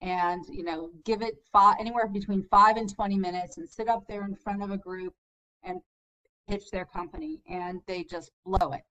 and 0.00 0.44
you 0.48 0.64
know 0.64 0.90
give 1.04 1.22
it 1.22 1.34
five, 1.52 1.76
anywhere 1.78 2.08
between 2.08 2.46
five 2.50 2.76
and 2.76 2.92
20 2.92 3.18
minutes 3.18 3.58
and 3.58 3.68
sit 3.68 3.88
up 3.88 4.04
there 4.08 4.24
in 4.24 4.34
front 4.34 4.62
of 4.62 4.70
a 4.70 4.76
group 4.76 5.14
and 5.62 5.80
pitch 6.48 6.70
their 6.70 6.84
company 6.84 7.40
and 7.48 7.80
they 7.86 8.04
just 8.04 8.30
blow 8.44 8.72
it. 8.72 8.82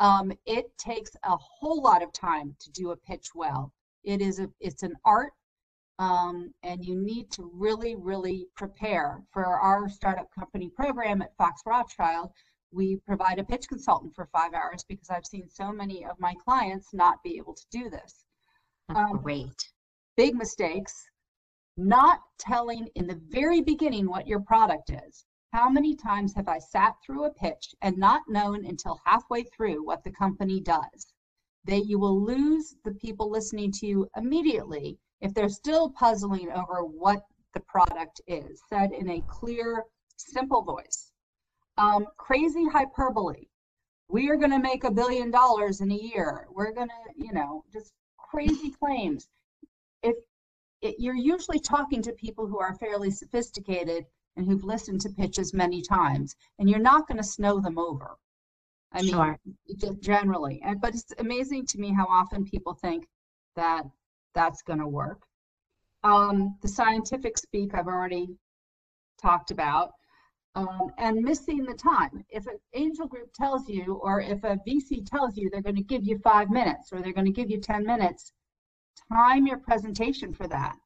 Um, 0.00 0.32
it 0.44 0.76
takes 0.76 1.12
a 1.22 1.36
whole 1.36 1.82
lot 1.82 2.02
of 2.02 2.12
time 2.12 2.56
to 2.60 2.70
do 2.72 2.90
a 2.90 2.96
pitch 2.96 3.28
well. 3.34 3.72
It 4.02 4.20
is 4.20 4.38
a 4.38 4.48
it's 4.60 4.82
an 4.82 4.94
art 5.04 5.32
um, 5.98 6.52
and 6.62 6.84
you 6.84 6.96
need 6.96 7.30
to 7.32 7.50
really 7.54 7.94
really 7.94 8.46
prepare. 8.56 9.22
For 9.32 9.44
our 9.44 9.88
startup 9.88 10.28
company 10.34 10.70
program 10.74 11.22
at 11.22 11.36
fox 11.36 11.62
rothschild 11.66 12.30
we 12.74 12.96
provide 13.06 13.38
a 13.38 13.44
pitch 13.44 13.68
consultant 13.68 14.14
for 14.14 14.26
five 14.32 14.52
hours 14.52 14.84
because 14.88 15.10
i've 15.10 15.26
seen 15.26 15.48
so 15.48 15.72
many 15.72 16.04
of 16.04 16.18
my 16.18 16.34
clients 16.44 16.88
not 16.92 17.22
be 17.22 17.36
able 17.36 17.54
to 17.54 17.64
do 17.70 17.88
this 17.88 18.24
um, 18.88 19.18
great 19.22 19.72
big 20.16 20.34
mistakes, 20.34 21.08
not 21.76 22.20
telling 22.38 22.88
in 22.94 23.06
the 23.06 23.20
very 23.28 23.60
beginning 23.60 24.08
what 24.08 24.26
your 24.26 24.40
product 24.40 24.90
is. 24.90 25.24
How 25.52 25.68
many 25.68 25.94
times 25.94 26.34
have 26.34 26.48
I 26.48 26.58
sat 26.58 26.94
through 27.04 27.24
a 27.24 27.34
pitch 27.34 27.74
and 27.82 27.96
not 27.96 28.22
known 28.28 28.64
until 28.64 29.00
halfway 29.04 29.44
through 29.44 29.84
what 29.84 30.02
the 30.04 30.12
company 30.12 30.60
does? 30.60 31.12
That 31.64 31.86
you 31.86 31.98
will 31.98 32.20
lose 32.20 32.74
the 32.84 32.94
people 32.94 33.30
listening 33.30 33.72
to 33.72 33.86
you 33.86 34.08
immediately 34.16 34.98
if 35.20 35.32
they're 35.32 35.48
still 35.48 35.90
puzzling 35.90 36.50
over 36.50 36.84
what 36.84 37.24
the 37.54 37.60
product 37.60 38.20
is, 38.26 38.60
said 38.68 38.92
in 38.92 39.08
a 39.08 39.22
clear, 39.22 39.84
simple 40.16 40.62
voice. 40.62 41.03
Um, 41.76 42.06
crazy 42.16 42.66
hyperbole. 42.68 43.46
We 44.08 44.30
are 44.30 44.36
going 44.36 44.50
to 44.50 44.60
make 44.60 44.84
a 44.84 44.90
billion 44.90 45.30
dollars 45.30 45.80
in 45.80 45.90
a 45.90 45.96
year. 45.96 46.46
We're 46.50 46.72
going 46.72 46.88
to, 46.88 47.12
you 47.16 47.32
know, 47.32 47.64
just 47.72 47.92
crazy 48.18 48.70
claims 48.70 49.28
if 50.04 50.16
it, 50.82 50.96
you're 50.98 51.16
usually 51.16 51.58
talking 51.58 52.02
to 52.02 52.12
people 52.12 52.46
who 52.46 52.60
are 52.60 52.76
fairly 52.76 53.10
sophisticated 53.10 54.04
and 54.36 54.46
who've 54.46 54.64
listened 54.64 55.00
to 55.00 55.08
pitches 55.10 55.54
many 55.54 55.80
times, 55.80 56.36
and 56.58 56.68
you're 56.68 56.78
not 56.78 57.08
going 57.08 57.16
to 57.16 57.24
snow 57.24 57.60
them 57.60 57.78
over. 57.78 58.16
I 58.92 59.02
mean, 59.02 59.12
sure. 59.12 59.38
just 59.76 60.00
generally. 60.00 60.60
And 60.64 60.80
but 60.80 60.94
it's 60.94 61.12
amazing 61.18 61.66
to 61.66 61.78
me 61.78 61.92
how 61.92 62.06
often 62.06 62.44
people 62.44 62.74
think 62.74 63.08
that 63.56 63.82
that's 64.34 64.62
going 64.62 64.78
to 64.78 64.86
work. 64.86 65.22
Um, 66.04 66.58
the 66.62 66.68
scientific 66.68 67.38
speak 67.38 67.74
I've 67.74 67.86
already 67.86 68.36
talked 69.20 69.50
about. 69.50 69.92
Um, 70.56 70.92
and 70.98 71.20
missing 71.22 71.64
the 71.64 71.74
time. 71.74 72.24
If 72.28 72.46
an 72.46 72.58
angel 72.74 73.08
group 73.08 73.32
tells 73.34 73.68
you, 73.68 73.94
or 74.02 74.20
if 74.20 74.44
a 74.44 74.56
VC 74.66 75.04
tells 75.04 75.36
you 75.36 75.50
they're 75.50 75.60
going 75.60 75.74
to 75.74 75.82
give 75.82 76.04
you 76.04 76.18
five 76.18 76.48
minutes 76.48 76.92
or 76.92 77.02
they're 77.02 77.12
going 77.12 77.26
to 77.26 77.32
give 77.32 77.50
you 77.50 77.60
10 77.60 77.84
minutes, 77.84 78.32
time 79.12 79.46
your 79.46 79.58
presentation 79.58 80.32
for 80.32 80.46
that. 80.48 80.76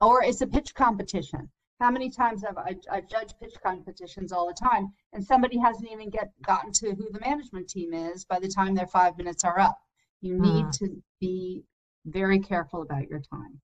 Or 0.00 0.22
it's 0.22 0.40
a 0.40 0.46
pitch 0.46 0.74
competition. 0.74 1.50
How 1.80 1.90
many 1.90 2.10
times 2.10 2.42
have 2.42 2.58
I, 2.58 2.76
I've 2.90 3.08
judged 3.08 3.34
pitch 3.40 3.54
competitions 3.62 4.32
all 4.32 4.48
the 4.48 4.54
time, 4.54 4.92
and 5.12 5.24
somebody 5.24 5.58
hasn't 5.58 5.90
even 5.90 6.10
get 6.10 6.32
gotten 6.42 6.72
to 6.72 6.94
who 6.94 7.08
the 7.12 7.20
management 7.20 7.68
team 7.68 7.94
is 7.94 8.24
by 8.24 8.40
the 8.40 8.48
time 8.48 8.74
their 8.74 8.86
five 8.86 9.16
minutes 9.16 9.44
are 9.44 9.58
up. 9.60 9.78
You 10.20 10.34
need 10.38 10.66
mm. 10.66 10.78
to 10.78 11.02
be 11.20 11.62
very 12.04 12.40
careful 12.40 12.82
about 12.82 13.08
your 13.08 13.20
time. 13.20 13.60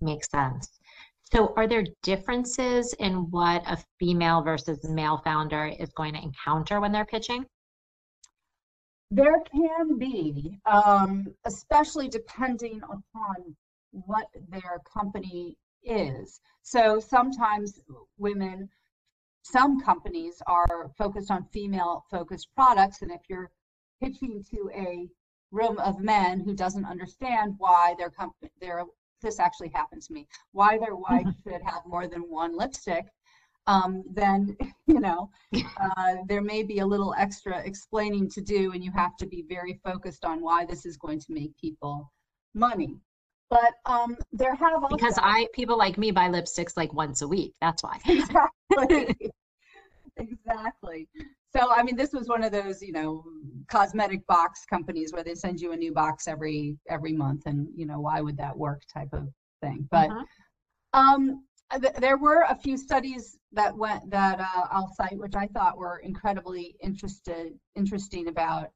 Makes 0.00 0.30
sense. 0.30 0.78
So, 1.30 1.52
are 1.56 1.66
there 1.66 1.84
differences 2.02 2.94
in 2.94 3.30
what 3.30 3.62
a 3.66 3.76
female 3.98 4.40
versus 4.40 4.82
male 4.88 5.18
founder 5.18 5.66
is 5.66 5.92
going 5.92 6.14
to 6.14 6.22
encounter 6.22 6.80
when 6.80 6.90
they're 6.90 7.04
pitching? 7.04 7.44
There 9.10 9.42
can 9.54 9.98
be, 9.98 10.58
um, 10.64 11.26
especially 11.44 12.08
depending 12.08 12.80
upon 12.82 13.56
what 13.90 14.28
their 14.48 14.80
company 14.90 15.58
is. 15.82 16.40
So, 16.62 16.98
sometimes 16.98 17.78
women, 18.16 18.70
some 19.42 19.82
companies 19.82 20.40
are 20.46 20.90
focused 20.96 21.30
on 21.30 21.44
female 21.52 22.06
focused 22.10 22.48
products, 22.56 23.02
and 23.02 23.10
if 23.10 23.20
you're 23.28 23.50
pitching 24.02 24.42
to 24.50 24.70
a 24.74 25.06
room 25.50 25.78
of 25.78 26.00
men 26.00 26.40
who 26.40 26.54
doesn't 26.54 26.86
understand 26.86 27.54
why 27.58 27.94
their 27.98 28.10
company 28.10 28.50
their 28.60 28.84
this 29.20 29.38
actually 29.38 29.70
happened 29.74 30.02
to 30.02 30.12
me, 30.12 30.26
why 30.52 30.78
their 30.78 30.96
wife 30.96 31.26
should 31.44 31.62
have 31.64 31.82
more 31.86 32.06
than 32.06 32.22
one 32.22 32.56
lipstick, 32.56 33.06
um, 33.66 34.02
then 34.12 34.56
you 34.86 35.00
know 35.00 35.30
uh, 35.54 36.16
there 36.26 36.42
may 36.42 36.62
be 36.62 36.80
a 36.80 36.86
little 36.86 37.14
extra 37.18 37.60
explaining 37.64 38.28
to 38.30 38.40
do, 38.40 38.72
and 38.72 38.82
you 38.82 38.90
have 38.92 39.16
to 39.18 39.26
be 39.26 39.44
very 39.48 39.80
focused 39.84 40.24
on 40.24 40.40
why 40.40 40.64
this 40.64 40.84
is 40.86 40.96
going 40.96 41.20
to 41.20 41.32
make 41.32 41.56
people 41.58 42.10
money. 42.54 42.96
But 43.50 43.74
um, 43.86 44.18
there 44.32 44.54
have 44.54 44.82
also 44.82 44.96
because 44.96 45.18
I 45.22 45.46
people 45.54 45.78
like 45.78 45.96
me 45.96 46.10
buy 46.10 46.28
lipsticks 46.28 46.76
like 46.76 46.92
once 46.92 47.22
a 47.22 47.28
week. 47.28 47.54
That's 47.60 47.82
why. 47.82 47.98
exactly. 48.06 49.16
exactly. 50.16 51.08
So 51.56 51.72
I 51.72 51.82
mean, 51.82 51.96
this 51.96 52.12
was 52.12 52.28
one 52.28 52.44
of 52.44 52.52
those, 52.52 52.82
you 52.82 52.92
know, 52.92 53.24
cosmetic 53.70 54.26
box 54.26 54.64
companies 54.68 55.12
where 55.12 55.24
they 55.24 55.34
send 55.34 55.60
you 55.60 55.72
a 55.72 55.76
new 55.76 55.92
box 55.92 56.28
every 56.28 56.76
every 56.88 57.12
month, 57.12 57.42
and 57.46 57.68
you 57.74 57.86
know, 57.86 58.00
why 58.00 58.20
would 58.20 58.36
that 58.36 58.56
work? 58.56 58.82
Type 58.92 59.08
of 59.12 59.28
thing. 59.62 59.88
But 59.90 60.10
uh-huh. 60.10 60.24
um, 61.00 61.44
th- 61.80 61.94
there 61.94 62.18
were 62.18 62.44
a 62.48 62.54
few 62.54 62.76
studies 62.76 63.38
that 63.52 63.76
went 63.76 64.10
that 64.10 64.40
uh, 64.40 64.66
I'll 64.70 64.92
cite, 64.94 65.18
which 65.18 65.34
I 65.36 65.46
thought 65.46 65.78
were 65.78 65.98
incredibly 65.98 66.76
interested 66.82 67.52
interesting 67.76 68.28
about 68.28 68.70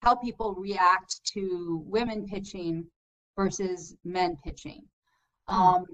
how 0.00 0.16
people 0.16 0.54
react 0.54 1.20
to 1.34 1.82
women 1.86 2.26
pitching 2.26 2.84
versus 3.36 3.94
men 4.04 4.36
pitching. 4.44 4.82
Hmm. 5.48 5.54
Um, 5.54 5.84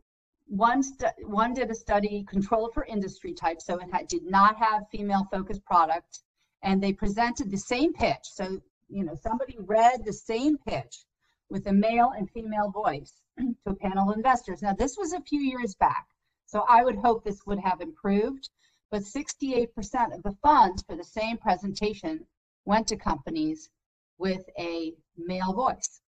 one, 0.48 0.82
one 1.24 1.54
did 1.54 1.70
a 1.70 1.74
study 1.74 2.24
controlled 2.28 2.72
for 2.72 2.84
industry 2.84 3.34
type, 3.34 3.60
so 3.60 3.78
it 3.78 3.88
had, 3.92 4.08
did 4.08 4.24
not 4.24 4.56
have 4.56 4.88
female 4.90 5.28
focused 5.30 5.64
product, 5.64 6.20
and 6.62 6.82
they 6.82 6.92
presented 6.92 7.50
the 7.50 7.58
same 7.58 7.92
pitch. 7.92 8.22
So, 8.22 8.60
you 8.88 9.04
know, 9.04 9.14
somebody 9.14 9.56
read 9.58 10.04
the 10.04 10.12
same 10.12 10.58
pitch 10.58 11.04
with 11.50 11.66
a 11.66 11.72
male 11.72 12.12
and 12.16 12.30
female 12.30 12.70
voice 12.70 13.12
to 13.38 13.54
a 13.66 13.74
panel 13.74 14.10
of 14.10 14.16
investors. 14.16 14.62
Now, 14.62 14.72
this 14.72 14.96
was 14.96 15.12
a 15.12 15.20
few 15.20 15.40
years 15.40 15.74
back, 15.74 16.06
so 16.46 16.64
I 16.68 16.82
would 16.82 16.96
hope 16.96 17.24
this 17.24 17.44
would 17.46 17.60
have 17.60 17.80
improved, 17.80 18.48
but 18.90 19.02
68% 19.02 20.14
of 20.14 20.22
the 20.22 20.36
funds 20.42 20.82
for 20.82 20.96
the 20.96 21.04
same 21.04 21.36
presentation 21.36 22.26
went 22.64 22.88
to 22.88 22.96
companies 22.96 23.68
with 24.16 24.48
a 24.58 24.94
male 25.16 25.52
voice. 25.52 26.00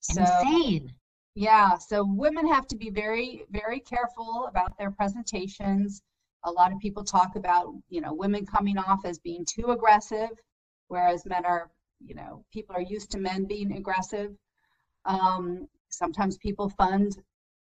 So, 0.00 0.20
Insane. 0.20 0.94
Yeah, 1.34 1.76
so 1.78 2.04
women 2.04 2.46
have 2.46 2.66
to 2.68 2.76
be 2.76 2.90
very, 2.90 3.44
very 3.50 3.80
careful 3.80 4.46
about 4.48 4.78
their 4.78 4.92
presentations. 4.92 6.02
A 6.44 6.50
lot 6.50 6.72
of 6.72 6.78
people 6.78 7.04
talk 7.04 7.34
about, 7.34 7.74
you 7.88 8.00
know, 8.00 8.14
women 8.14 8.46
coming 8.46 8.78
off 8.78 9.04
as 9.04 9.18
being 9.18 9.44
too 9.44 9.70
aggressive, 9.70 10.30
whereas 10.88 11.26
men 11.26 11.44
are, 11.44 11.70
you 12.00 12.14
know, 12.14 12.44
people 12.52 12.76
are 12.76 12.82
used 12.82 13.10
to 13.12 13.18
men 13.18 13.46
being 13.46 13.76
aggressive. 13.76 14.36
Um, 15.06 15.68
sometimes 15.88 16.36
people 16.38 16.68
fund 16.68 17.18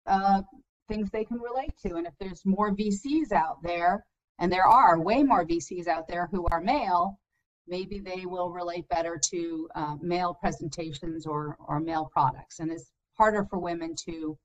uh, 0.05 0.41
things 0.89 1.09
they 1.09 1.23
can 1.23 1.39
relate 1.39 1.77
to. 1.83 1.95
And 1.95 2.07
if 2.07 2.13
there's 2.19 2.45
more 2.45 2.75
VCs 2.75 3.31
out 3.31 3.63
there, 3.63 4.05
and 4.39 4.51
there 4.51 4.67
are 4.67 4.99
way 4.99 5.23
more 5.23 5.45
VCs 5.45 5.87
out 5.87 6.09
there 6.09 6.27
who 6.29 6.45
are 6.51 6.59
male, 6.59 7.19
maybe 7.67 7.99
they 7.99 8.25
will 8.25 8.49
relate 8.49 8.87
better 8.89 9.17
to 9.17 9.69
uh, 9.75 9.95
male 10.01 10.33
presentations 10.33 11.25
or, 11.25 11.55
or 11.67 11.79
male 11.79 12.09
products. 12.11 12.59
And 12.59 12.69
it's 12.69 12.91
harder 13.17 13.45
for 13.49 13.59
women 13.59 13.95
to 14.07 14.37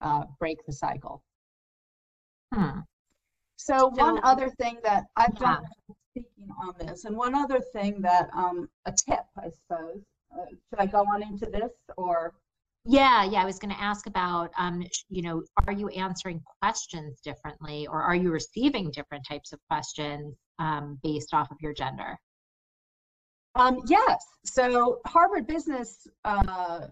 uh, 0.00 0.24
break 0.38 0.58
the 0.66 0.72
cycle. 0.72 1.22
Hmm. 2.54 2.80
So, 3.56 3.78
so 3.78 3.88
one 3.88 4.20
other 4.22 4.48
thing 4.50 4.78
that 4.84 5.04
I've 5.16 5.34
yeah. 5.40 5.56
done 5.56 5.64
speaking 6.10 6.48
on 6.62 6.74
this, 6.78 7.04
and 7.04 7.16
one 7.16 7.34
other 7.34 7.60
thing 7.60 8.00
that 8.02 8.28
um, 8.34 8.68
a 8.86 8.92
tip, 8.92 9.24
I 9.38 9.48
suppose. 9.50 10.02
Uh, 10.32 10.44
should 10.48 10.78
I 10.78 10.86
go 10.86 11.00
on 11.00 11.22
into 11.22 11.46
this 11.46 11.72
or? 11.96 12.34
Yeah, 12.84 13.24
yeah. 13.24 13.42
I 13.42 13.44
was 13.44 13.58
going 13.58 13.74
to 13.74 13.80
ask 13.80 14.06
about, 14.06 14.50
um, 14.58 14.84
you 15.08 15.22
know, 15.22 15.42
are 15.66 15.72
you 15.72 15.88
answering 15.88 16.40
questions 16.60 17.20
differently, 17.20 17.86
or 17.86 18.02
are 18.02 18.14
you 18.14 18.30
receiving 18.30 18.90
different 18.90 19.24
types 19.26 19.52
of 19.52 19.58
questions 19.68 20.36
um, 20.58 20.98
based 21.02 21.32
off 21.32 21.50
of 21.50 21.56
your 21.60 21.72
gender? 21.72 22.16
Um, 23.56 23.80
yes. 23.86 24.24
So 24.44 25.00
Harvard 25.06 25.46
Business 25.46 26.06
uh, 26.24 26.86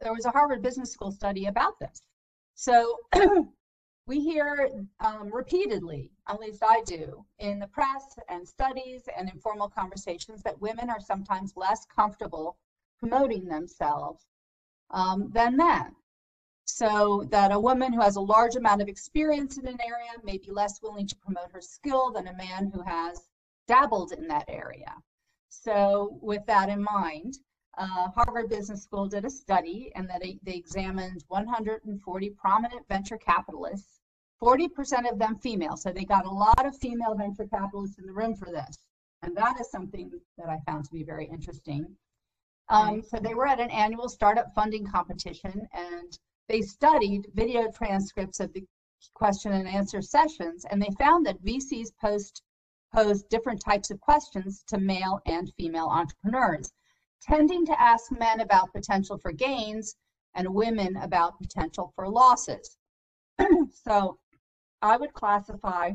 there 0.00 0.12
was 0.12 0.24
a 0.24 0.30
Harvard 0.30 0.62
Business 0.62 0.92
School 0.92 1.10
study 1.10 1.46
about 1.46 1.78
this. 1.80 2.02
So 2.54 2.98
we 4.06 4.20
hear 4.20 4.70
um, 5.00 5.30
repeatedly, 5.32 6.10
at 6.28 6.40
least 6.40 6.62
I 6.62 6.82
do, 6.86 7.24
in 7.38 7.58
the 7.58 7.66
press 7.66 8.04
and 8.28 8.46
studies 8.46 9.02
and 9.16 9.28
informal 9.28 9.68
conversations 9.68 10.42
that 10.42 10.60
women 10.60 10.90
are 10.90 11.00
sometimes 11.00 11.54
less 11.56 11.84
comfortable 11.86 12.56
promoting 12.98 13.46
themselves 13.46 14.24
um, 14.90 15.30
than 15.32 15.56
men. 15.56 15.94
So 16.64 17.26
that 17.30 17.52
a 17.52 17.58
woman 17.58 17.92
who 17.92 18.00
has 18.00 18.16
a 18.16 18.20
large 18.20 18.54
amount 18.54 18.82
of 18.82 18.88
experience 18.88 19.58
in 19.58 19.66
an 19.66 19.80
area 19.80 20.12
may 20.22 20.38
be 20.38 20.50
less 20.50 20.80
willing 20.80 21.08
to 21.08 21.16
promote 21.16 21.50
her 21.52 21.60
skill 21.60 22.12
than 22.12 22.28
a 22.28 22.36
man 22.36 22.70
who 22.72 22.82
has 22.82 23.28
dabbled 23.66 24.12
in 24.12 24.28
that 24.28 24.44
area. 24.48 24.94
So 25.52 26.18
with 26.22 26.44
that 26.46 26.70
in 26.70 26.82
mind, 26.82 27.34
uh, 27.76 28.08
Harvard 28.08 28.48
Business 28.48 28.82
School 28.82 29.06
did 29.06 29.26
a 29.26 29.30
study 29.30 29.92
and 29.94 30.08
that 30.08 30.22
they, 30.22 30.38
they 30.42 30.54
examined 30.54 31.24
140 31.28 32.30
prominent 32.30 32.88
venture 32.88 33.18
capitalists, 33.18 34.00
40% 34.42 35.10
of 35.10 35.18
them 35.18 35.36
female. 35.36 35.76
So 35.76 35.92
they 35.92 36.04
got 36.04 36.24
a 36.24 36.30
lot 36.30 36.64
of 36.64 36.76
female 36.78 37.14
venture 37.14 37.46
capitalists 37.46 37.98
in 37.98 38.06
the 38.06 38.12
room 38.12 38.34
for 38.34 38.50
this. 38.50 38.78
And 39.22 39.36
that 39.36 39.60
is 39.60 39.70
something 39.70 40.10
that 40.38 40.48
I 40.48 40.58
found 40.66 40.86
to 40.86 40.90
be 40.90 41.04
very 41.04 41.26
interesting. 41.26 41.96
Um, 42.68 43.02
so 43.02 43.18
they 43.18 43.34
were 43.34 43.46
at 43.46 43.60
an 43.60 43.70
annual 43.70 44.08
startup 44.08 44.54
funding 44.54 44.86
competition 44.86 45.68
and 45.74 46.18
they 46.48 46.62
studied 46.62 47.30
video 47.34 47.70
transcripts 47.70 48.40
of 48.40 48.52
the 48.54 48.64
question 49.14 49.52
and 49.52 49.68
answer 49.68 50.00
sessions 50.00 50.64
and 50.70 50.80
they 50.80 50.90
found 50.98 51.26
that 51.26 51.44
VCs 51.44 51.90
post 52.00 52.42
pose 52.94 53.22
different 53.24 53.60
types 53.60 53.90
of 53.90 54.00
questions 54.00 54.64
to 54.68 54.78
male 54.78 55.20
and 55.26 55.52
female 55.56 55.88
entrepreneurs 55.88 56.72
tending 57.22 57.64
to 57.66 57.80
ask 57.80 58.10
men 58.10 58.40
about 58.40 58.72
potential 58.72 59.16
for 59.18 59.32
gains 59.32 59.94
and 60.34 60.52
women 60.52 60.96
about 60.96 61.38
potential 61.38 61.92
for 61.94 62.08
losses. 62.08 62.76
so 63.86 64.18
I 64.80 64.96
would 64.96 65.12
classify 65.12 65.92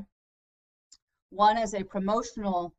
one 1.29 1.57
as 1.57 1.73
a 1.73 1.83
promotional 1.83 2.73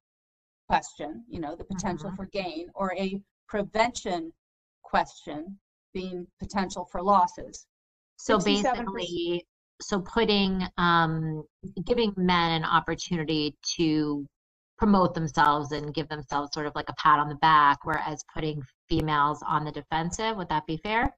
question, 0.69 1.25
you 1.29 1.41
know, 1.41 1.55
the 1.55 1.65
potential 1.65 2.09
uh-huh. 2.09 2.17
for 2.17 2.27
gain, 2.27 2.69
or 2.75 2.95
a 2.95 3.21
prevention 3.49 4.33
question 4.83 5.59
being 5.93 6.27
potential 6.39 6.89
for 6.91 7.03
losses. 7.03 7.67
So 8.17 8.39
basically, 8.39 9.47
so 9.81 10.01
putting, 10.01 10.67
um, 10.77 11.45
giving 11.85 12.13
men 12.17 12.53
an 12.53 12.65
opportunity 12.65 13.57
to 13.77 14.27
promote 14.77 15.13
themselves 15.15 15.73
and 15.73 15.93
give 15.93 16.09
themselves 16.09 16.51
sort 16.53 16.67
of 16.67 16.75
like 16.75 16.89
a 16.89 16.95
pat 16.95 17.19
on 17.19 17.29
the 17.29 17.35
back, 17.37 17.79
whereas 17.85 18.25
putting 18.33 18.63
females 18.89 19.43
on 19.47 19.65
the 19.65 19.73
defensive. 19.73 20.37
Would 20.37 20.49
that 20.49 20.67
be 20.67 20.77
fair? 20.79 21.15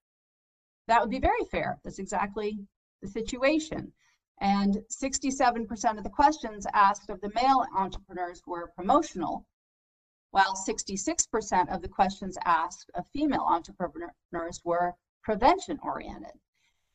That 0.89 1.01
would 1.01 1.11
be 1.11 1.21
very 1.21 1.45
fair. 1.51 1.79
That's 1.85 1.99
exactly 1.99 2.59
the 3.03 3.09
situation. 3.09 3.93
And 4.41 4.79
67% 4.91 5.99
of 5.99 6.03
the 6.03 6.11
questions 6.11 6.67
asked 6.73 7.11
of 7.11 7.21
the 7.21 7.31
male 7.35 7.65
entrepreneurs 7.77 8.41
were 8.47 8.73
promotional, 8.75 9.47
while 10.31 10.55
66% 10.55 11.75
of 11.75 11.83
the 11.83 11.89
questions 11.89 12.39
asked 12.45 12.91
of 12.95 13.07
female 13.09 13.47
entrepreneurs 13.47 14.61
were 14.65 14.95
prevention 15.23 15.79
oriented. 15.83 16.33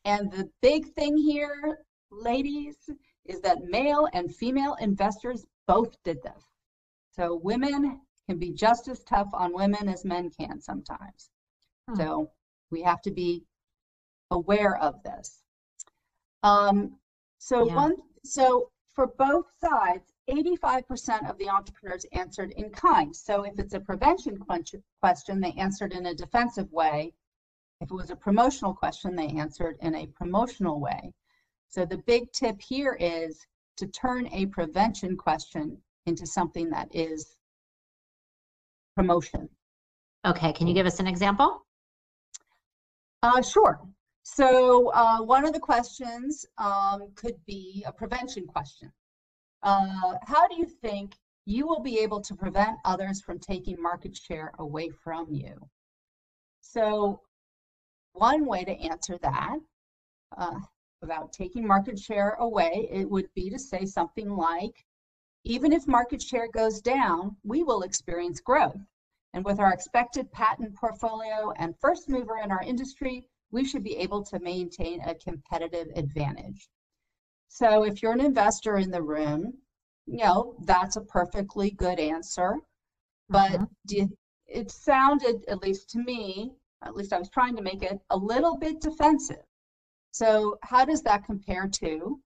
And 0.06 0.30
the 0.30 0.48
big 0.62 0.94
thing 0.94 1.16
here, 1.16 1.80
ladies, 2.12 2.76
is 3.24 3.40
that 3.40 3.64
male 3.64 4.08
and 4.12 4.32
female 4.34 4.76
investors 4.80 5.44
both 5.66 6.00
did 6.04 6.22
this. 6.22 6.44
So 7.10 7.40
women 7.42 8.00
can 8.28 8.38
be 8.38 8.52
just 8.52 8.86
as 8.86 9.02
tough 9.02 9.28
on 9.32 9.52
women 9.52 9.88
as 9.88 10.04
men 10.04 10.30
can 10.30 10.60
sometimes. 10.60 11.30
Hmm. 11.88 11.96
So 11.96 12.30
we 12.70 12.82
have 12.82 13.02
to 13.02 13.10
be 13.10 13.42
aware 14.30 14.76
of 14.76 15.02
this. 15.02 15.42
Um, 16.44 16.96
so 17.38 17.66
yeah. 17.66 17.74
one, 17.74 17.96
so 18.24 18.70
for 18.94 19.08
both 19.08 19.46
sides, 19.60 20.12
85% 20.30 21.28
of 21.28 21.36
the 21.38 21.48
entrepreneurs 21.48 22.06
answered 22.12 22.52
in 22.52 22.70
kind. 22.70 23.14
So 23.14 23.42
if 23.42 23.58
it's 23.58 23.74
a 23.74 23.80
prevention 23.80 24.38
question, 25.00 25.40
they 25.40 25.52
answered 25.52 25.92
in 25.92 26.06
a 26.06 26.14
defensive 26.14 26.70
way. 26.70 27.12
If 27.80 27.90
it 27.90 27.94
was 27.94 28.10
a 28.10 28.16
promotional 28.16 28.74
question, 28.74 29.14
they 29.14 29.28
answered 29.28 29.76
in 29.80 29.94
a 29.94 30.06
promotional 30.06 30.80
way. 30.80 31.12
So 31.68 31.84
the 31.84 31.98
big 31.98 32.32
tip 32.32 32.60
here 32.60 32.96
is 32.98 33.46
to 33.76 33.86
turn 33.86 34.28
a 34.32 34.46
prevention 34.46 35.16
question 35.16 35.76
into 36.06 36.26
something 36.26 36.70
that 36.70 36.88
is 36.94 37.36
promotion. 38.94 39.48
Okay, 40.24 40.52
can 40.52 40.66
you 40.66 40.74
give 40.74 40.86
us 40.86 41.00
an 41.00 41.06
example? 41.06 41.66
Uh, 43.22 43.42
sure. 43.42 43.80
So 44.22 44.90
uh, 44.92 45.18
one 45.18 45.44
of 45.44 45.52
the 45.52 45.60
questions 45.60 46.46
um, 46.58 47.10
could 47.14 47.36
be 47.46 47.84
a 47.86 47.92
prevention 47.92 48.46
question. 48.46 48.90
Uh, 49.62 50.14
how 50.22 50.48
do 50.48 50.56
you 50.56 50.66
think 50.66 51.14
you 51.44 51.66
will 51.66 51.80
be 51.80 51.98
able 51.98 52.20
to 52.22 52.34
prevent 52.34 52.78
others 52.84 53.20
from 53.20 53.38
taking 53.38 53.80
market 53.80 54.16
share 54.16 54.52
away 54.58 54.88
from 54.88 55.32
you? 55.32 55.54
So 56.60 57.20
one 58.16 58.46
way 58.46 58.64
to 58.64 58.72
answer 58.72 59.18
that 59.22 59.58
uh, 60.36 60.58
about 61.02 61.32
taking 61.32 61.66
market 61.66 61.98
share 61.98 62.30
away, 62.40 62.88
it 62.90 63.08
would 63.08 63.28
be 63.34 63.50
to 63.50 63.58
say 63.58 63.84
something 63.84 64.30
like, 64.30 64.84
even 65.44 65.72
if 65.72 65.86
market 65.86 66.20
share 66.20 66.48
goes 66.48 66.80
down, 66.80 67.36
we 67.44 67.62
will 67.62 67.82
experience 67.82 68.40
growth. 68.40 68.80
And 69.32 69.44
with 69.44 69.60
our 69.60 69.72
expected 69.72 70.32
patent 70.32 70.74
portfolio 70.74 71.52
and 71.56 71.78
first 71.80 72.08
mover 72.08 72.38
in 72.42 72.50
our 72.50 72.62
industry, 72.62 73.28
we 73.50 73.64
should 73.64 73.84
be 73.84 73.96
able 73.96 74.24
to 74.24 74.40
maintain 74.40 75.00
a 75.02 75.14
competitive 75.14 75.88
advantage. 75.94 76.68
So 77.48 77.84
if 77.84 78.02
you're 78.02 78.12
an 78.12 78.20
investor 78.20 78.76
in 78.78 78.90
the 78.90 79.02
room, 79.02 79.54
you 80.06 80.24
know, 80.24 80.56
that's 80.64 80.96
a 80.96 81.00
perfectly 81.00 81.70
good 81.70 82.00
answer. 82.00 82.56
But 83.28 83.52
mm-hmm. 83.52 83.64
you, 83.88 84.16
it 84.46 84.70
sounded, 84.70 85.44
at 85.48 85.62
least 85.62 85.90
to 85.90 85.98
me, 85.98 86.54
at 86.86 86.96
least 86.96 87.12
I 87.12 87.18
was 87.18 87.28
trying 87.28 87.56
to 87.56 87.62
make 87.62 87.82
it 87.82 87.98
a 88.10 88.16
little 88.16 88.56
bit 88.56 88.80
defensive. 88.80 89.44
So 90.12 90.58
how 90.62 90.84
does 90.84 91.02
that 91.02 91.24
compare 91.24 91.68
to 91.80 92.20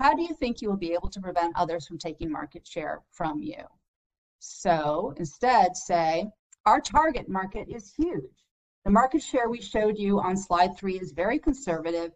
how 0.00 0.14
do 0.14 0.22
you 0.22 0.34
think 0.34 0.60
you 0.60 0.68
will 0.68 0.76
be 0.76 0.92
able 0.92 1.08
to 1.10 1.20
prevent 1.20 1.56
others 1.56 1.86
from 1.86 1.98
taking 1.98 2.30
market 2.30 2.66
share 2.66 3.00
from 3.10 3.40
you? 3.42 3.62
So 4.40 5.14
instead 5.16 5.76
say, 5.76 6.30
our 6.66 6.80
target 6.80 7.28
market 7.28 7.68
is 7.68 7.94
huge. 7.96 8.44
The 8.84 8.90
market 8.90 9.22
share 9.22 9.48
we 9.48 9.62
showed 9.62 9.98
you 9.98 10.20
on 10.20 10.36
slide 10.36 10.76
three 10.76 10.98
is 10.98 11.12
very 11.12 11.38
conservative 11.38 12.12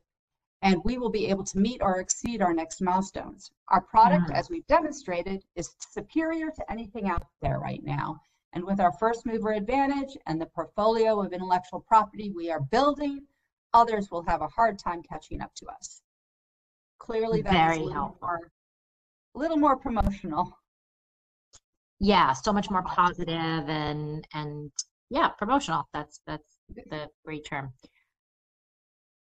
and 0.63 0.83
we 0.85 0.99
will 0.99 1.11
be 1.11 1.27
able 1.29 1.45
to 1.45 1.59
meet 1.59 1.81
or 1.81 2.01
exceed 2.01 2.43
our 2.43 2.53
next 2.53 2.83
milestones. 2.83 3.51
Our 3.69 3.81
product, 3.81 4.31
mm. 4.31 4.35
as 4.35 4.51
we've 4.51 4.67
demonstrated, 4.67 5.45
is 5.55 5.71
superior 5.79 6.51
to 6.51 6.71
anything 6.71 7.09
out 7.09 7.27
there 7.41 7.59
right 7.59 7.83
now. 7.83 8.21
And 8.53 8.65
with 8.65 8.81
our 8.81 8.93
first 8.93 9.27
mover 9.27 9.53
advantage 9.53 10.17
and 10.27 10.41
the 10.41 10.47
portfolio 10.47 11.21
of 11.21 11.33
intellectual 11.33 11.81
property 11.81 12.33
we 12.35 12.51
are 12.51 12.61
building, 12.61 13.27
others 13.75 14.11
will 14.11 14.23
have 14.23 14.41
a 14.41 14.49
hard 14.49 14.79
time 14.79 15.03
catching 15.03 15.43
up 15.43 15.55
to 15.57 15.67
us. 15.67 16.03
Clearly, 16.99 17.43
that's 17.43 17.55
Very 17.55 17.77
a 17.77 17.81
little 17.81 17.93
helpful. 17.93 18.29
more, 18.29 18.51
a 19.35 19.39
little 19.39 19.57
more 19.57 19.77
promotional. 19.77 20.59
Yeah, 22.01 22.33
so 22.33 22.53
much 22.53 22.71
more 22.71 22.83
positive 22.83 23.29
and 23.69 24.27
and 24.33 24.71
yeah, 25.11 25.29
promotional. 25.29 25.89
That's 25.93 26.21
that's 26.27 26.59
the 26.69 27.09
great 27.25 27.45
term. 27.45 27.73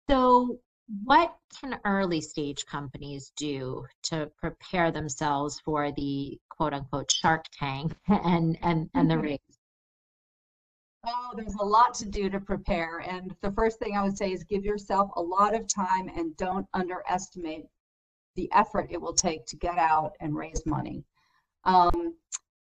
So, 0.09 0.59
what 1.03 1.35
can 1.59 1.79
early 1.85 2.21
stage 2.21 2.65
companies 2.65 3.31
do 3.37 3.85
to 4.03 4.29
prepare 4.37 4.91
themselves 4.91 5.59
for 5.59 5.91
the 5.91 6.39
quote 6.49 6.73
unquote 6.73 7.11
Shark 7.11 7.45
Tank 7.57 7.95
and 8.07 8.57
and 8.61 8.89
and 8.93 9.09
the 9.09 9.17
race? 9.17 9.39
Oh, 11.05 11.33
there's 11.35 11.55
a 11.55 11.65
lot 11.65 11.93
to 11.95 12.05
do 12.05 12.29
to 12.29 12.39
prepare. 12.39 12.99
And 12.99 13.35
the 13.41 13.51
first 13.51 13.79
thing 13.79 13.97
I 13.97 14.03
would 14.03 14.17
say 14.17 14.31
is 14.31 14.43
give 14.45 14.63
yourself 14.63 15.11
a 15.15 15.21
lot 15.21 15.53
of 15.53 15.67
time 15.67 16.09
and 16.15 16.35
don't 16.37 16.65
underestimate 16.73 17.65
the 18.35 18.49
effort 18.53 18.87
it 18.89 19.01
will 19.01 19.13
take 19.13 19.45
to 19.47 19.57
get 19.57 19.77
out 19.77 20.13
and 20.21 20.35
raise 20.35 20.65
money. 20.65 21.03
Um, 21.65 22.15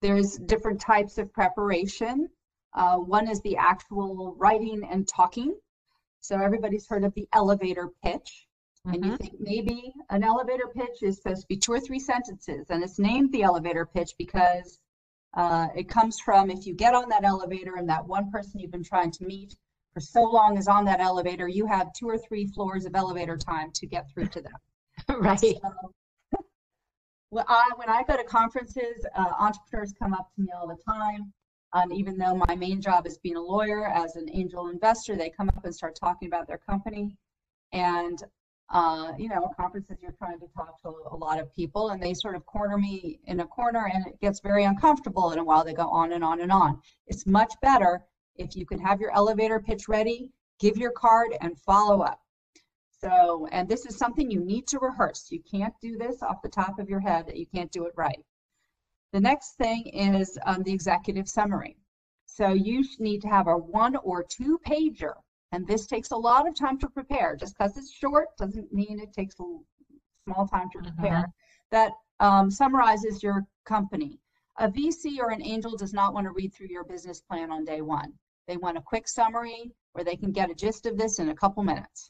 there's 0.01 0.37
different 0.37 0.81
types 0.81 1.17
of 1.17 1.31
preparation. 1.31 2.27
Uh, 2.73 2.97
one 2.97 3.29
is 3.29 3.39
the 3.41 3.55
actual 3.55 4.35
writing 4.37 4.83
and 4.83 5.07
talking. 5.07 5.55
So 6.23 6.37
everybody's 6.39 6.87
heard 6.87 7.03
of 7.03 7.13
the 7.15 7.27
elevator 7.33 7.89
pitch. 8.01 8.47
Mm-hmm. 8.87 8.93
And 8.93 9.05
you 9.05 9.11
mm-hmm. 9.11 9.17
think 9.17 9.33
maybe 9.39 9.93
an 10.09 10.23
elevator 10.23 10.69
pitch 10.73 11.03
is 11.03 11.17
supposed 11.17 11.41
to 11.41 11.47
be 11.47 11.57
two 11.57 11.73
or 11.73 11.81
three 11.81 11.99
sentences. 11.99 12.67
And 12.69 12.81
it's 12.81 12.97
named 12.97 13.33
the 13.33 13.43
elevator 13.43 13.85
pitch 13.85 14.13
because 14.17 14.79
uh, 15.33 15.67
it 15.75 15.89
comes 15.89 16.21
from 16.21 16.49
if 16.49 16.65
you 16.65 16.75
get 16.75 16.95
on 16.95 17.09
that 17.09 17.25
elevator 17.25 17.75
and 17.75 17.89
that 17.89 18.07
one 18.07 18.31
person 18.31 18.61
you've 18.61 18.71
been 18.71 18.85
trying 18.85 19.11
to 19.11 19.25
meet 19.25 19.55
for 19.93 19.99
so 19.99 20.23
long 20.23 20.57
is 20.57 20.69
on 20.69 20.85
that 20.85 21.01
elevator, 21.01 21.47
you 21.49 21.65
have 21.67 21.91
two 21.93 22.07
or 22.07 22.17
three 22.17 22.47
floors 22.47 22.85
of 22.85 22.95
elevator 22.95 23.35
time 23.35 23.71
to 23.75 23.85
get 23.85 24.09
through 24.13 24.27
to 24.27 24.41
them. 24.41 24.53
right. 25.19 25.39
So, 25.39 25.59
well, 27.31 27.45
I, 27.49 27.69
when 27.75 27.89
I 27.89 28.03
go 28.03 28.15
to 28.15 28.23
conferences, 28.23 29.05
uh, 29.15 29.33
entrepreneurs 29.39 29.93
come 29.99 30.13
up 30.13 30.29
to 30.35 30.41
me 30.41 30.49
all 30.55 30.67
the 30.67 30.77
time. 30.89 31.33
And 31.73 31.91
even 31.91 32.17
though 32.17 32.35
my 32.35 32.55
main 32.55 32.81
job 32.81 33.07
is 33.07 33.17
being 33.17 33.35
a 33.35 33.41
lawyer 33.41 33.87
as 33.87 34.15
an 34.15 34.29
angel 34.31 34.67
investor, 34.67 35.15
they 35.15 35.29
come 35.29 35.49
up 35.49 35.65
and 35.65 35.73
start 35.73 35.95
talking 35.95 36.27
about 36.27 36.47
their 36.47 36.59
company. 36.59 37.15
And 37.71 38.23
uh, 38.69 39.11
you 39.17 39.29
know, 39.29 39.51
conferences 39.55 39.97
you're 40.01 40.13
trying 40.13 40.39
to 40.39 40.47
talk 40.55 40.81
to 40.81 40.89
a 41.11 41.15
lot 41.15 41.39
of 41.39 41.53
people 41.53 41.89
and 41.89 42.01
they 42.01 42.13
sort 42.13 42.35
of 42.35 42.45
corner 42.45 42.77
me 42.77 43.19
in 43.25 43.39
a 43.41 43.45
corner 43.45 43.89
and 43.93 44.07
it 44.07 44.19
gets 44.19 44.39
very 44.39 44.63
uncomfortable 44.63 45.29
and 45.29 45.39
a 45.39 45.43
while 45.43 45.63
they 45.63 45.73
go 45.73 45.87
on 45.89 46.13
and 46.13 46.23
on 46.23 46.41
and 46.41 46.51
on. 46.51 46.81
It's 47.05 47.27
much 47.27 47.53
better 47.61 48.03
if 48.35 48.55
you 48.55 48.65
can 48.65 48.79
have 48.79 48.99
your 48.99 49.11
elevator 49.11 49.59
pitch 49.59 49.87
ready, 49.87 50.31
give 50.59 50.77
your 50.77 50.91
card 50.91 51.35
and 51.41 51.59
follow 51.59 52.01
up. 52.01 52.19
So, 52.99 53.47
and 53.51 53.67
this 53.67 53.85
is 53.85 53.97
something 53.97 54.31
you 54.31 54.39
need 54.39 54.65
to 54.67 54.79
rehearse. 54.79 55.27
You 55.29 55.41
can't 55.41 55.73
do 55.81 55.97
this 55.97 56.23
off 56.23 56.41
the 56.41 56.49
top 56.49 56.79
of 56.79 56.89
your 56.89 57.01
head, 57.01 57.31
you 57.35 57.45
can't 57.45 57.71
do 57.71 57.85
it 57.85 57.93
right. 57.95 58.23
The 59.13 59.21
next 59.21 59.53
thing 59.57 59.85
is 59.87 60.37
um, 60.45 60.63
the 60.63 60.73
executive 60.73 61.29
summary. 61.29 61.77
So 62.25 62.49
you 62.49 62.83
need 62.99 63.21
to 63.21 63.29
have 63.29 63.47
a 63.47 63.55
one 63.55 63.95
or 63.97 64.23
two 64.23 64.59
pager 64.67 65.13
and 65.53 65.67
this 65.67 65.85
takes 65.85 66.09
a 66.09 66.17
lot 66.17 66.47
of 66.47 66.55
time 66.55 66.79
to 66.79 66.89
prepare. 66.89 67.35
Just 67.35 67.55
because 67.55 67.77
it's 67.77 67.93
short 67.93 68.29
doesn't 68.39 68.73
mean 68.73 68.99
it 68.99 69.13
takes 69.13 69.35
a 69.39 69.43
small 70.25 70.47
time 70.47 70.67
to 70.71 70.79
prepare. 70.79 71.17
Uh-huh. 71.17 71.27
That 71.69 71.91
um, 72.19 72.49
summarizes 72.49 73.21
your 73.21 73.45
company. 73.63 74.19
A 74.57 74.67
VC 74.67 75.19
or 75.19 75.29
an 75.29 75.43
angel 75.43 75.77
does 75.77 75.93
not 75.93 76.15
want 76.15 76.25
to 76.25 76.31
read 76.31 76.55
through 76.55 76.69
your 76.71 76.83
business 76.83 77.21
plan 77.21 77.51
on 77.51 77.65
day 77.65 77.81
one. 77.81 78.13
They 78.47 78.57
want 78.57 78.79
a 78.79 78.81
quick 78.81 79.07
summary 79.07 79.71
where 79.91 80.03
they 80.03 80.15
can 80.15 80.31
get 80.31 80.49
a 80.49 80.55
gist 80.55 80.87
of 80.87 80.97
this 80.97 81.19
in 81.19 81.29
a 81.29 81.35
couple 81.35 81.61
minutes. 81.61 82.09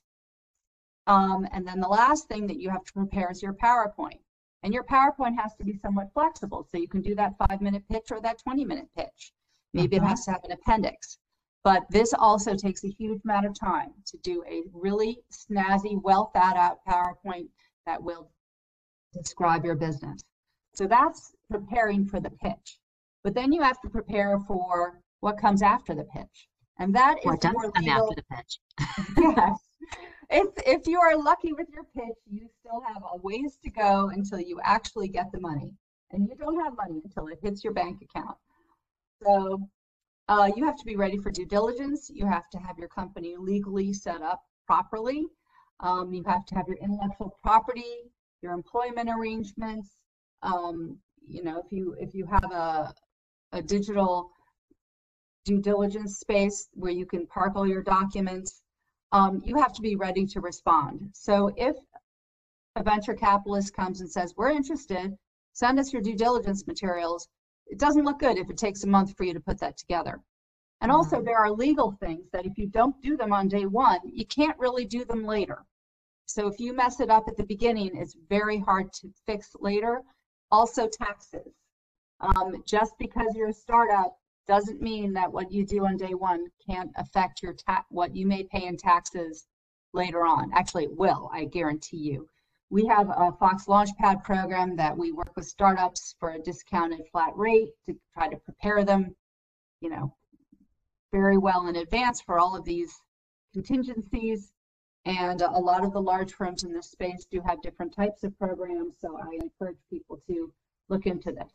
Um, 1.07 1.45
and 1.51 1.67
then 1.67 1.81
the 1.81 1.87
last 1.89 2.29
thing 2.29 2.47
that 2.47 2.61
you 2.61 2.69
have 2.69 2.85
to 2.85 2.93
prepare 2.93 3.29
is 3.29 3.43
your 3.43 3.53
PowerPoint. 3.53 4.21
And 4.63 4.73
your 4.73 4.83
PowerPoint 4.83 5.37
has 5.39 5.53
to 5.55 5.63
be 5.63 5.77
somewhat 5.81 6.11
flexible. 6.13 6.67
So 6.71 6.77
you 6.77 6.87
can 6.87 7.01
do 7.01 7.15
that 7.15 7.33
five 7.37 7.61
minute 7.61 7.83
pitch 7.89 8.11
or 8.11 8.21
that 8.21 8.39
20 8.41 8.65
minute 8.65 8.87
pitch. 8.97 9.33
Maybe 9.73 9.97
uh-huh. 9.97 10.05
it 10.05 10.09
has 10.09 10.25
to 10.25 10.31
have 10.31 10.43
an 10.43 10.51
appendix. 10.53 11.17
But 11.63 11.83
this 11.89 12.13
also 12.13 12.55
takes 12.55 12.83
a 12.83 12.89
huge 12.89 13.21
amount 13.23 13.45
of 13.45 13.57
time 13.57 13.93
to 14.07 14.17
do 14.17 14.43
a 14.49 14.63
really 14.73 15.19
snazzy, 15.31 16.01
well 16.01 16.31
thought 16.33 16.57
out 16.57 16.79
PowerPoint 16.87 17.47
that 17.85 18.01
will 18.01 18.29
describe 19.13 19.63
your 19.63 19.75
business. 19.75 20.23
So 20.75 20.87
that's 20.87 21.33
preparing 21.49 22.05
for 22.05 22.19
the 22.19 22.31
pitch. 22.31 22.79
But 23.23 23.33
then 23.33 23.53
you 23.53 23.61
have 23.61 23.79
to 23.81 23.89
prepare 23.89 24.39
for 24.41 24.99
what 25.21 25.37
comes 25.37 25.61
after 25.61 25.95
the 25.95 26.03
pitch. 26.03 26.49
And 26.79 26.93
that 26.95 27.19
is 27.19 27.25
what 27.25 27.39
does 27.39 27.53
come 27.53 27.71
legal. 27.77 28.09
after 28.09 28.15
the 28.15 28.35
pitch. 28.35 28.59
yes. 29.37 29.57
If, 30.29 30.47
if 30.65 30.87
you 30.87 30.99
are 30.99 31.15
lucky 31.15 31.53
with 31.53 31.67
your 31.69 31.83
pitch, 31.95 32.17
you 32.31 32.47
still 32.59 32.81
have 32.81 33.03
a 33.13 33.17
ways 33.17 33.57
to 33.63 33.69
go 33.69 34.09
until 34.09 34.39
you 34.39 34.59
actually 34.63 35.07
get 35.07 35.31
the 35.31 35.39
money. 35.39 35.73
And 36.11 36.27
you 36.27 36.35
don't 36.35 36.59
have 36.59 36.75
money 36.75 37.01
until 37.03 37.27
it 37.27 37.39
hits 37.41 37.63
your 37.63 37.73
bank 37.73 38.01
account. 38.01 38.37
So 39.23 39.69
uh, 40.27 40.49
you 40.55 40.65
have 40.65 40.77
to 40.77 40.85
be 40.85 40.95
ready 40.95 41.17
for 41.17 41.31
due 41.31 41.45
diligence. 41.45 42.09
You 42.09 42.25
have 42.25 42.49
to 42.51 42.57
have 42.57 42.77
your 42.77 42.87
company 42.87 43.35
legally 43.37 43.93
set 43.93 44.21
up 44.21 44.41
properly. 44.65 45.25
Um, 45.79 46.13
you 46.13 46.23
have 46.25 46.45
to 46.45 46.55
have 46.55 46.67
your 46.67 46.77
intellectual 46.77 47.37
property, 47.41 48.11
your 48.41 48.53
employment 48.53 49.09
arrangements. 49.09 49.97
Um, 50.41 50.97
you 51.25 51.43
know, 51.43 51.61
if 51.65 51.71
you 51.71 51.95
if 51.99 52.13
you 52.13 52.25
have 52.25 52.51
a 52.51 52.93
a 53.51 53.61
digital 53.61 54.31
due 55.45 55.61
diligence 55.61 56.19
space 56.19 56.69
where 56.73 56.91
you 56.91 57.05
can 57.05 57.27
park 57.27 57.53
all 57.55 57.67
your 57.67 57.83
documents, 57.83 58.62
um, 59.13 59.41
you 59.45 59.55
have 59.57 59.73
to 59.73 59.81
be 59.81 59.95
ready 59.95 60.25
to 60.25 60.41
respond. 60.41 61.11
So 61.13 61.53
if 61.55 61.77
a 62.75 62.83
venture 62.83 63.13
capitalist 63.13 63.73
comes 63.73 64.01
and 64.01 64.11
says, 64.11 64.33
we're 64.35 64.49
interested, 64.49 65.15
send 65.53 65.79
us 65.79 65.93
your 65.93 66.01
due 66.01 66.15
diligence 66.15 66.65
materials, 66.65 67.29
it 67.67 67.77
doesn't 67.77 68.03
look 68.03 68.19
good 68.19 68.37
if 68.37 68.49
it 68.49 68.57
takes 68.57 68.83
a 68.83 68.87
month 68.87 69.15
for 69.15 69.23
you 69.23 69.33
to 69.33 69.39
put 69.39 69.59
that 69.59 69.77
together. 69.77 70.19
And 70.81 70.91
also 70.91 71.17
mm-hmm. 71.17 71.25
there 71.25 71.37
are 71.37 71.51
legal 71.51 71.91
things 71.91 72.25
that 72.33 72.45
if 72.45 72.57
you 72.57 72.67
don't 72.67 72.99
do 73.01 73.15
them 73.15 73.31
on 73.31 73.47
day 73.47 73.67
one, 73.67 73.99
you 74.03 74.25
can't 74.25 74.57
really 74.57 74.83
do 74.83 75.05
them 75.05 75.23
later. 75.23 75.63
So 76.25 76.47
if 76.47 76.59
you 76.59 76.73
mess 76.73 76.99
it 76.99 77.11
up 77.11 77.25
at 77.27 77.37
the 77.37 77.45
beginning, 77.45 77.91
it's 77.93 78.17
very 78.27 78.57
hard 78.57 78.91
to 78.93 79.13
fix 79.27 79.51
later. 79.59 80.01
Also 80.51 80.87
taxes. 80.87 81.53
Um, 82.19 82.63
just 82.65 82.93
because 82.97 83.35
you're 83.35 83.49
a 83.49 83.53
startup 83.53 84.17
doesn't 84.47 84.81
mean 84.81 85.13
that 85.13 85.31
what 85.31 85.51
you 85.51 85.65
do 85.65 85.85
on 85.85 85.97
day 85.97 86.13
one 86.13 86.45
can't 86.65 86.91
affect 86.97 87.41
your 87.41 87.53
ta- 87.53 87.85
what 87.89 88.15
you 88.15 88.25
may 88.27 88.43
pay 88.43 88.65
in 88.65 88.77
taxes 88.77 89.47
later 89.93 90.25
on. 90.25 90.51
Actually, 90.53 90.85
it 90.85 90.97
will, 90.97 91.29
I 91.33 91.45
guarantee 91.45 91.97
you. 91.97 92.27
We 92.69 92.85
have 92.87 93.09
a 93.09 93.31
Fox 93.39 93.65
Launchpad 93.65 94.23
program 94.23 94.75
that 94.77 94.97
we 94.97 95.11
work 95.11 95.31
with 95.35 95.45
startups 95.45 96.15
for 96.19 96.31
a 96.31 96.39
discounted 96.39 97.01
flat 97.11 97.35
rate 97.35 97.69
to 97.85 97.95
try 98.13 98.27
to 98.27 98.37
prepare 98.37 98.83
them, 98.83 99.15
you 99.79 99.89
know, 99.89 100.15
very 101.11 101.37
well 101.37 101.67
in 101.67 101.75
advance 101.75 102.19
for 102.21 102.39
all 102.39 102.55
of 102.55 102.65
these 102.65 102.91
contingencies. 103.53 104.51
And 105.05 105.41
a 105.41 105.59
lot 105.59 105.83
of 105.83 105.93
the 105.93 106.01
large 106.01 106.33
firms 106.33 106.63
in 106.63 106.73
this 106.73 106.89
space 106.89 107.25
do 107.29 107.41
have 107.45 107.61
different 107.61 107.93
types 107.93 108.23
of 108.23 108.37
programs, 108.39 108.95
so 108.99 109.19
I 109.21 109.37
encourage 109.41 109.77
people 109.89 110.19
to 110.27 110.51
look 110.89 111.05
into 111.05 111.31
this 111.31 111.51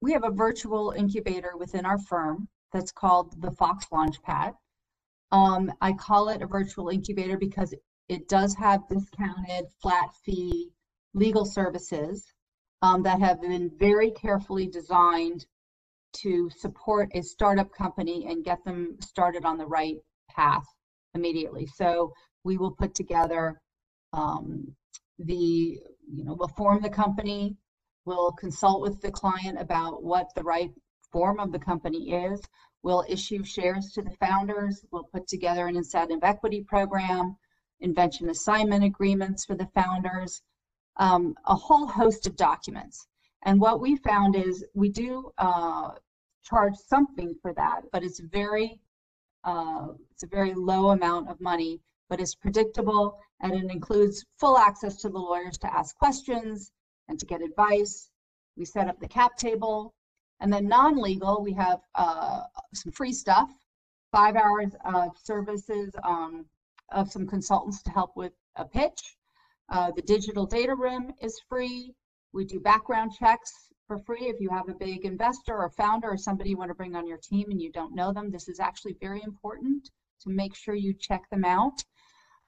we 0.00 0.12
have 0.12 0.24
a 0.24 0.30
virtual 0.30 0.94
incubator 0.96 1.52
within 1.58 1.84
our 1.84 1.98
firm 1.98 2.48
that's 2.72 2.92
called 2.92 3.40
the 3.42 3.50
Fox 3.52 3.86
Launchpad. 3.92 4.54
Um, 5.32 5.72
I 5.80 5.92
call 5.92 6.28
it 6.28 6.42
a 6.42 6.46
virtual 6.46 6.88
incubator 6.88 7.36
because 7.36 7.74
it 8.08 8.28
does 8.28 8.54
have 8.54 8.88
discounted 8.88 9.66
flat 9.80 10.10
fee 10.24 10.70
legal 11.14 11.44
services 11.44 12.24
um, 12.82 13.02
that 13.02 13.20
have 13.20 13.40
been 13.40 13.70
very 13.78 14.10
carefully 14.10 14.66
designed 14.66 15.46
to 16.12 16.50
support 16.50 17.08
a 17.14 17.22
startup 17.22 17.70
company 17.72 18.26
and 18.28 18.44
get 18.44 18.64
them 18.64 18.96
started 19.00 19.44
on 19.44 19.58
the 19.58 19.66
right 19.66 19.96
path 20.34 20.64
immediately. 21.14 21.66
So 21.66 22.12
we 22.42 22.56
will 22.56 22.72
put 22.72 22.94
together 22.94 23.60
um, 24.12 24.74
the, 25.18 25.34
you 25.34 26.24
know, 26.24 26.34
we'll 26.36 26.48
form 26.48 26.80
the 26.82 26.90
company, 26.90 27.56
We'll 28.10 28.32
consult 28.32 28.82
with 28.82 29.00
the 29.00 29.12
client 29.12 29.56
about 29.60 30.02
what 30.02 30.34
the 30.34 30.42
right 30.42 30.72
form 31.12 31.38
of 31.38 31.52
the 31.52 31.60
company 31.60 32.10
is. 32.10 32.42
We'll 32.82 33.04
issue 33.08 33.44
shares 33.44 33.92
to 33.92 34.02
the 34.02 34.10
founders. 34.18 34.84
We'll 34.90 35.04
put 35.04 35.28
together 35.28 35.68
an 35.68 35.76
incentive 35.76 36.24
equity 36.24 36.64
program, 36.64 37.36
invention 37.78 38.28
assignment 38.28 38.82
agreements 38.82 39.44
for 39.44 39.54
the 39.54 39.68
founders, 39.76 40.42
um, 40.96 41.36
a 41.46 41.54
whole 41.54 41.86
host 41.86 42.26
of 42.26 42.34
documents. 42.34 43.06
And 43.44 43.60
what 43.60 43.80
we 43.80 43.94
found 43.94 44.34
is 44.34 44.64
we 44.74 44.88
do 44.88 45.30
uh, 45.38 45.90
charge 46.42 46.74
something 46.88 47.36
for 47.40 47.54
that, 47.54 47.82
but 47.92 48.02
it's 48.02 48.18
very 48.18 48.80
uh, 49.44 49.86
it's 50.10 50.24
a 50.24 50.26
very 50.26 50.52
low 50.52 50.90
amount 50.90 51.30
of 51.30 51.40
money, 51.40 51.80
but 52.08 52.20
it's 52.20 52.34
predictable 52.34 53.20
and 53.40 53.52
it 53.54 53.70
includes 53.70 54.24
full 54.36 54.58
access 54.58 54.96
to 54.96 55.08
the 55.08 55.16
lawyers 55.16 55.58
to 55.58 55.72
ask 55.72 55.96
questions, 55.96 56.72
and 57.10 57.18
to 57.20 57.26
get 57.26 57.42
advice. 57.42 58.08
We 58.56 58.64
set 58.64 58.88
up 58.88 58.98
the 59.00 59.08
cap 59.08 59.36
table. 59.36 59.94
And 60.40 60.50
then 60.50 60.68
non-legal, 60.68 61.42
we 61.42 61.52
have 61.52 61.80
uh, 61.94 62.44
some 62.72 62.92
free 62.92 63.12
stuff, 63.12 63.50
five 64.10 64.36
hours 64.36 64.72
of 64.86 65.10
services 65.22 65.94
um, 66.02 66.46
of 66.92 67.10
some 67.10 67.26
consultants 67.26 67.82
to 67.82 67.90
help 67.90 68.12
with 68.16 68.32
a 68.56 68.64
pitch. 68.64 69.16
Uh, 69.68 69.90
the 69.90 70.02
digital 70.02 70.46
data 70.46 70.74
room 70.74 71.12
is 71.20 71.38
free. 71.48 71.92
We 72.32 72.46
do 72.46 72.58
background 72.58 73.12
checks 73.18 73.52
for 73.86 73.98
free 73.98 74.28
if 74.28 74.40
you 74.40 74.48
have 74.50 74.68
a 74.68 74.74
big 74.74 75.04
investor 75.04 75.56
or 75.56 75.68
founder 75.70 76.08
or 76.08 76.16
somebody 76.16 76.50
you 76.50 76.56
want 76.56 76.70
to 76.70 76.74
bring 76.74 76.96
on 76.96 77.06
your 77.06 77.18
team 77.18 77.50
and 77.50 77.60
you 77.60 77.70
don't 77.70 77.94
know 77.94 78.12
them. 78.12 78.30
This 78.30 78.48
is 78.48 78.60
actually 78.60 78.96
very 79.00 79.22
important 79.22 79.90
to 80.22 80.30
make 80.30 80.54
sure 80.54 80.74
you 80.74 80.94
check 80.94 81.28
them 81.30 81.44
out. 81.44 81.84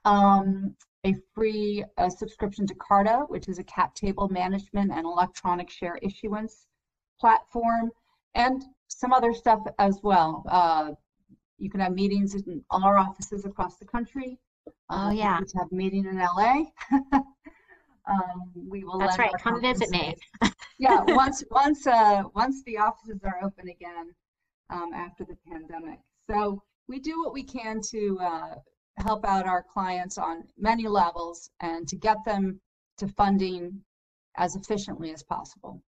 Um, 0.04 0.74
a 1.04 1.14
free 1.34 1.84
uh, 1.98 2.08
subscription 2.08 2.66
to 2.66 2.74
Carta, 2.74 3.24
which 3.28 3.48
is 3.48 3.58
a 3.58 3.64
cap 3.64 3.94
table 3.94 4.28
management 4.28 4.92
and 4.92 5.04
electronic 5.04 5.68
share 5.68 5.98
issuance 6.00 6.66
platform, 7.20 7.90
and 8.34 8.64
some 8.88 9.12
other 9.12 9.34
stuff 9.34 9.60
as 9.78 9.98
well. 10.02 10.44
Uh, 10.48 10.92
you 11.58 11.70
can 11.70 11.80
have 11.80 11.92
meetings 11.92 12.34
in 12.34 12.62
all 12.70 12.84
our 12.84 12.98
offices 12.98 13.44
across 13.44 13.76
the 13.78 13.84
country. 13.84 14.38
Uh, 14.90 15.08
oh 15.08 15.10
yeah. 15.10 15.38
To 15.38 15.58
have 15.58 15.68
a 15.70 15.74
meeting 15.74 16.06
in 16.06 16.18
LA. 16.18 16.64
um, 18.08 18.50
we 18.54 18.84
will. 18.84 18.98
That's 18.98 19.18
right. 19.18 19.32
Come 19.38 19.60
visit 19.60 19.90
me. 19.90 20.14
yeah. 20.78 21.02
Once 21.08 21.42
once 21.50 21.86
uh, 21.86 22.22
once 22.34 22.62
the 22.64 22.78
offices 22.78 23.20
are 23.24 23.44
open 23.44 23.68
again 23.68 24.12
um, 24.70 24.92
after 24.94 25.24
the 25.24 25.36
pandemic. 25.50 25.98
So 26.30 26.62
we 26.88 26.98
do 27.00 27.22
what 27.22 27.32
we 27.32 27.44
can 27.44 27.80
to 27.90 28.18
uh, 28.20 28.54
help 29.02 29.24
out 29.24 29.46
our 29.46 29.62
clients 29.62 30.18
on 30.18 30.44
many 30.58 30.86
levels 30.86 31.50
and 31.60 31.88
to 31.88 31.96
get 31.96 32.18
them 32.24 32.60
to 32.98 33.08
funding 33.08 33.80
as 34.36 34.56
efficiently 34.56 35.12
as 35.12 35.22
possible. 35.22 35.82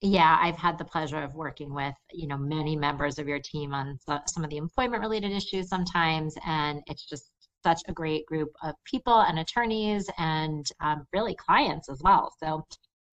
Yeah, 0.00 0.38
I've 0.40 0.56
had 0.56 0.78
the 0.78 0.84
pleasure 0.84 1.20
of 1.20 1.34
working 1.34 1.74
with, 1.74 1.94
you 2.12 2.28
know, 2.28 2.36
many 2.38 2.76
members 2.76 3.18
of 3.18 3.26
your 3.26 3.40
team 3.40 3.74
on 3.74 3.98
some 4.26 4.44
of 4.44 4.50
the 4.50 4.56
employment 4.56 5.02
related 5.02 5.32
issues 5.32 5.68
sometimes 5.68 6.36
and 6.46 6.82
it's 6.86 7.04
just 7.04 7.32
such 7.64 7.80
a 7.88 7.92
great 7.92 8.24
group 8.26 8.50
of 8.62 8.74
people 8.84 9.20
and 9.22 9.40
attorneys 9.40 10.08
and 10.18 10.66
um, 10.80 11.04
really 11.12 11.34
clients 11.34 11.88
as 11.88 12.00
well. 12.02 12.32
So 12.38 12.64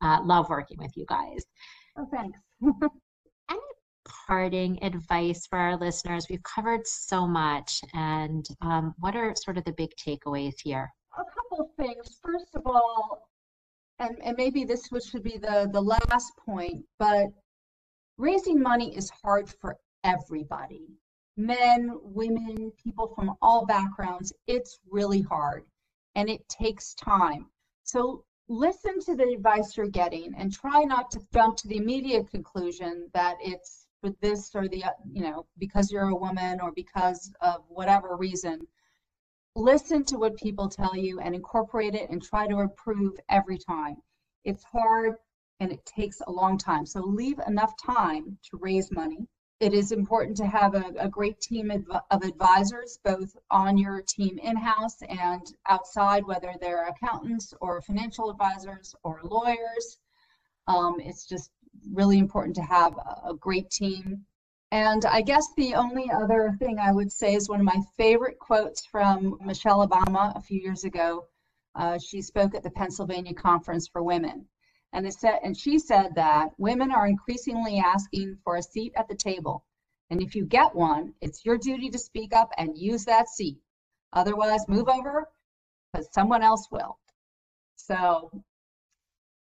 uh, 0.02 0.20
love 0.24 0.50
working 0.50 0.78
with 0.80 0.92
you 0.96 1.06
guys. 1.08 1.44
Oh, 1.98 2.08
thanks. 2.12 2.40
Parting 4.06 4.82
advice 4.84 5.46
for 5.48 5.58
our 5.58 5.78
listeners? 5.78 6.28
We've 6.30 6.44
covered 6.44 6.86
so 6.88 7.28
much, 7.28 7.82
and 7.94 8.46
um, 8.62 8.94
what 9.00 9.16
are 9.16 9.34
sort 9.36 9.58
of 9.58 9.64
the 9.64 9.74
big 9.74 9.92
takeaways 9.96 10.56
here? 10.64 10.90
A 11.18 11.24
couple 11.24 11.72
things. 11.78 12.20
First 12.22 12.56
of 12.56 12.64
all, 12.66 13.30
and, 14.00 14.18
and 14.24 14.36
maybe 14.38 14.64
this 14.64 14.90
should 15.10 15.24
be 15.24 15.38
the, 15.38 15.70
the 15.72 15.82
last 15.82 16.32
point, 16.38 16.86
but 17.00 17.28
raising 18.18 18.62
money 18.62 18.96
is 18.96 19.10
hard 19.24 19.50
for 19.50 19.78
everybody 20.04 20.88
men, 21.38 21.92
women, 22.02 22.72
people 22.82 23.12
from 23.16 23.36
all 23.42 23.66
backgrounds. 23.66 24.32
It's 24.48 24.80
really 24.90 25.22
hard 25.22 25.66
and 26.16 26.30
it 26.30 26.48
takes 26.48 26.94
time. 26.94 27.48
So 27.84 28.24
listen 28.48 29.00
to 29.02 29.16
the 29.16 29.34
advice 29.36 29.76
you're 29.76 29.88
getting 29.88 30.34
and 30.38 30.54
try 30.54 30.84
not 30.84 31.12
to 31.12 31.20
jump 31.34 31.58
to 31.58 31.68
the 31.68 31.78
immediate 31.78 32.30
conclusion 32.30 33.10
that 33.14 33.36
it's 33.42 33.85
for 34.06 34.16
this 34.22 34.52
or 34.54 34.68
the, 34.68 34.84
you 35.12 35.24
know, 35.24 35.46
because 35.58 35.92
you're 35.92 36.10
a 36.10 36.16
woman 36.16 36.60
or 36.62 36.72
because 36.72 37.32
of 37.42 37.64
whatever 37.68 38.16
reason. 38.16 38.60
Listen 39.56 40.04
to 40.06 40.18
what 40.18 40.36
people 40.38 40.68
tell 40.70 40.96
you 40.96 41.20
and 41.20 41.34
incorporate 41.34 41.96
it 41.96 42.10
and 42.10 42.22
try 42.22 42.46
to 42.48 42.60
improve 42.60 43.14
every 43.30 43.58
time. 43.58 43.96
It's 44.44 44.64
hard 44.64 45.16
and 45.60 45.72
it 45.72 45.86
takes 45.86 46.22
a 46.28 46.32
long 46.32 46.58
time. 46.58 46.86
So 46.86 47.00
leave 47.00 47.40
enough 47.48 47.74
time 47.84 48.38
to 48.52 48.58
raise 48.58 48.92
money. 48.92 49.28
It 49.62 49.74
is 49.74 49.94
important 49.94 50.36
to 50.38 50.46
have 50.46 50.76
a, 50.76 50.92
a 51.00 51.08
great 51.08 51.40
team 51.40 51.72
of 51.72 52.24
advisors, 52.24 53.00
both 53.06 53.36
on 53.50 53.78
your 53.78 54.02
team 54.02 54.38
in-house 54.38 55.02
and 55.08 55.42
outside, 55.70 56.26
whether 56.26 56.54
they're 56.60 56.88
accountants 56.88 57.54
or 57.62 57.82
financial 57.82 58.30
advisors 58.30 58.94
or 59.04 59.22
lawyers. 59.24 59.98
Um, 60.68 60.98
it's 61.00 61.26
just 61.26 61.52
really 61.94 62.18
important 62.20 62.56
to 62.56 62.62
have 62.62 62.94
a, 63.26 63.34
great 63.34 63.70
team. 63.70 64.26
And 64.72 65.06
I 65.06 65.22
guess 65.22 65.48
the 65.56 65.76
only 65.76 66.10
other 66.12 66.56
thing 66.60 66.80
I 66.80 66.92
would 66.92 67.12
say 67.12 67.36
is 67.36 67.50
one 67.50 67.60
of 67.60 67.66
my 67.66 67.80
favorite 67.98 68.40
quotes 68.40 68.86
from 68.86 69.38
Michelle 69.44 69.88
Obama 69.88 70.36
a 70.36 70.42
few 70.42 70.60
years 70.60 70.84
ago. 70.84 71.28
Uh, 71.76 71.98
she 71.98 72.22
spoke 72.22 72.56
at 72.56 72.64
the 72.64 72.72
Pennsylvania 72.72 73.34
Conference 73.34 73.88
for 73.88 74.04
Women. 74.04 74.48
And, 74.94 75.14
said, 75.14 75.40
and 75.44 75.58
she 75.58 75.78
said 75.78 76.16
that 76.16 76.52
women 76.58 76.92
are 76.92 77.08
increasingly 77.08 77.80
asking 77.80 78.38
for 78.44 78.56
a 78.56 78.64
seat 78.64 78.94
at 78.96 79.08
the 79.10 79.16
table. 79.16 79.66
And 80.10 80.22
if 80.22 80.36
you 80.36 80.46
get 80.46 80.74
one, 80.74 81.14
it's 81.22 81.46
your 81.46 81.58
duty 81.58 81.90
to 81.90 82.00
speak 82.00 82.34
up 82.34 82.52
and 82.58 82.78
use 82.78 83.04
that 83.06 83.28
seat. 83.28 83.58
Otherwise, 84.14 84.62
move 84.68 84.88
over 84.88 85.28
because 85.92 86.08
someone 86.14 86.44
else 86.44 86.68
will. 86.72 86.98
So 87.76 88.32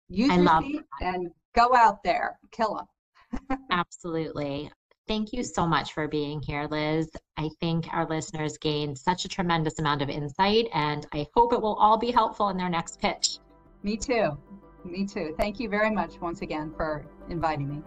use 0.08 0.30
I 0.30 0.36
your 0.36 0.62
seat 0.62 0.82
that. 1.00 1.14
and 1.14 1.30
go 1.54 1.74
out 1.74 2.02
there, 2.02 2.38
kill 2.50 2.76
them. 2.76 3.58
Absolutely. 3.70 4.70
Thank 5.06 5.32
you 5.32 5.42
so 5.42 5.66
much 5.66 5.94
for 5.94 6.06
being 6.06 6.42
here, 6.42 6.68
Liz. 6.70 7.10
I 7.38 7.48
think 7.60 7.86
our 7.92 8.06
listeners 8.06 8.58
gained 8.58 8.98
such 8.98 9.24
a 9.24 9.28
tremendous 9.28 9.78
amount 9.78 10.02
of 10.02 10.10
insight, 10.10 10.68
and 10.74 11.06
I 11.12 11.26
hope 11.34 11.54
it 11.54 11.62
will 11.62 11.76
all 11.76 11.96
be 11.96 12.10
helpful 12.10 12.50
in 12.50 12.58
their 12.58 12.68
next 12.68 13.00
pitch. 13.00 13.38
Me 13.82 13.96
too. 13.96 14.36
Me 14.84 15.06
too. 15.06 15.34
Thank 15.38 15.60
you 15.60 15.68
very 15.68 15.90
much 15.90 16.20
once 16.20 16.42
again 16.42 16.72
for 16.76 17.06
inviting 17.30 17.68
me. 17.68 17.82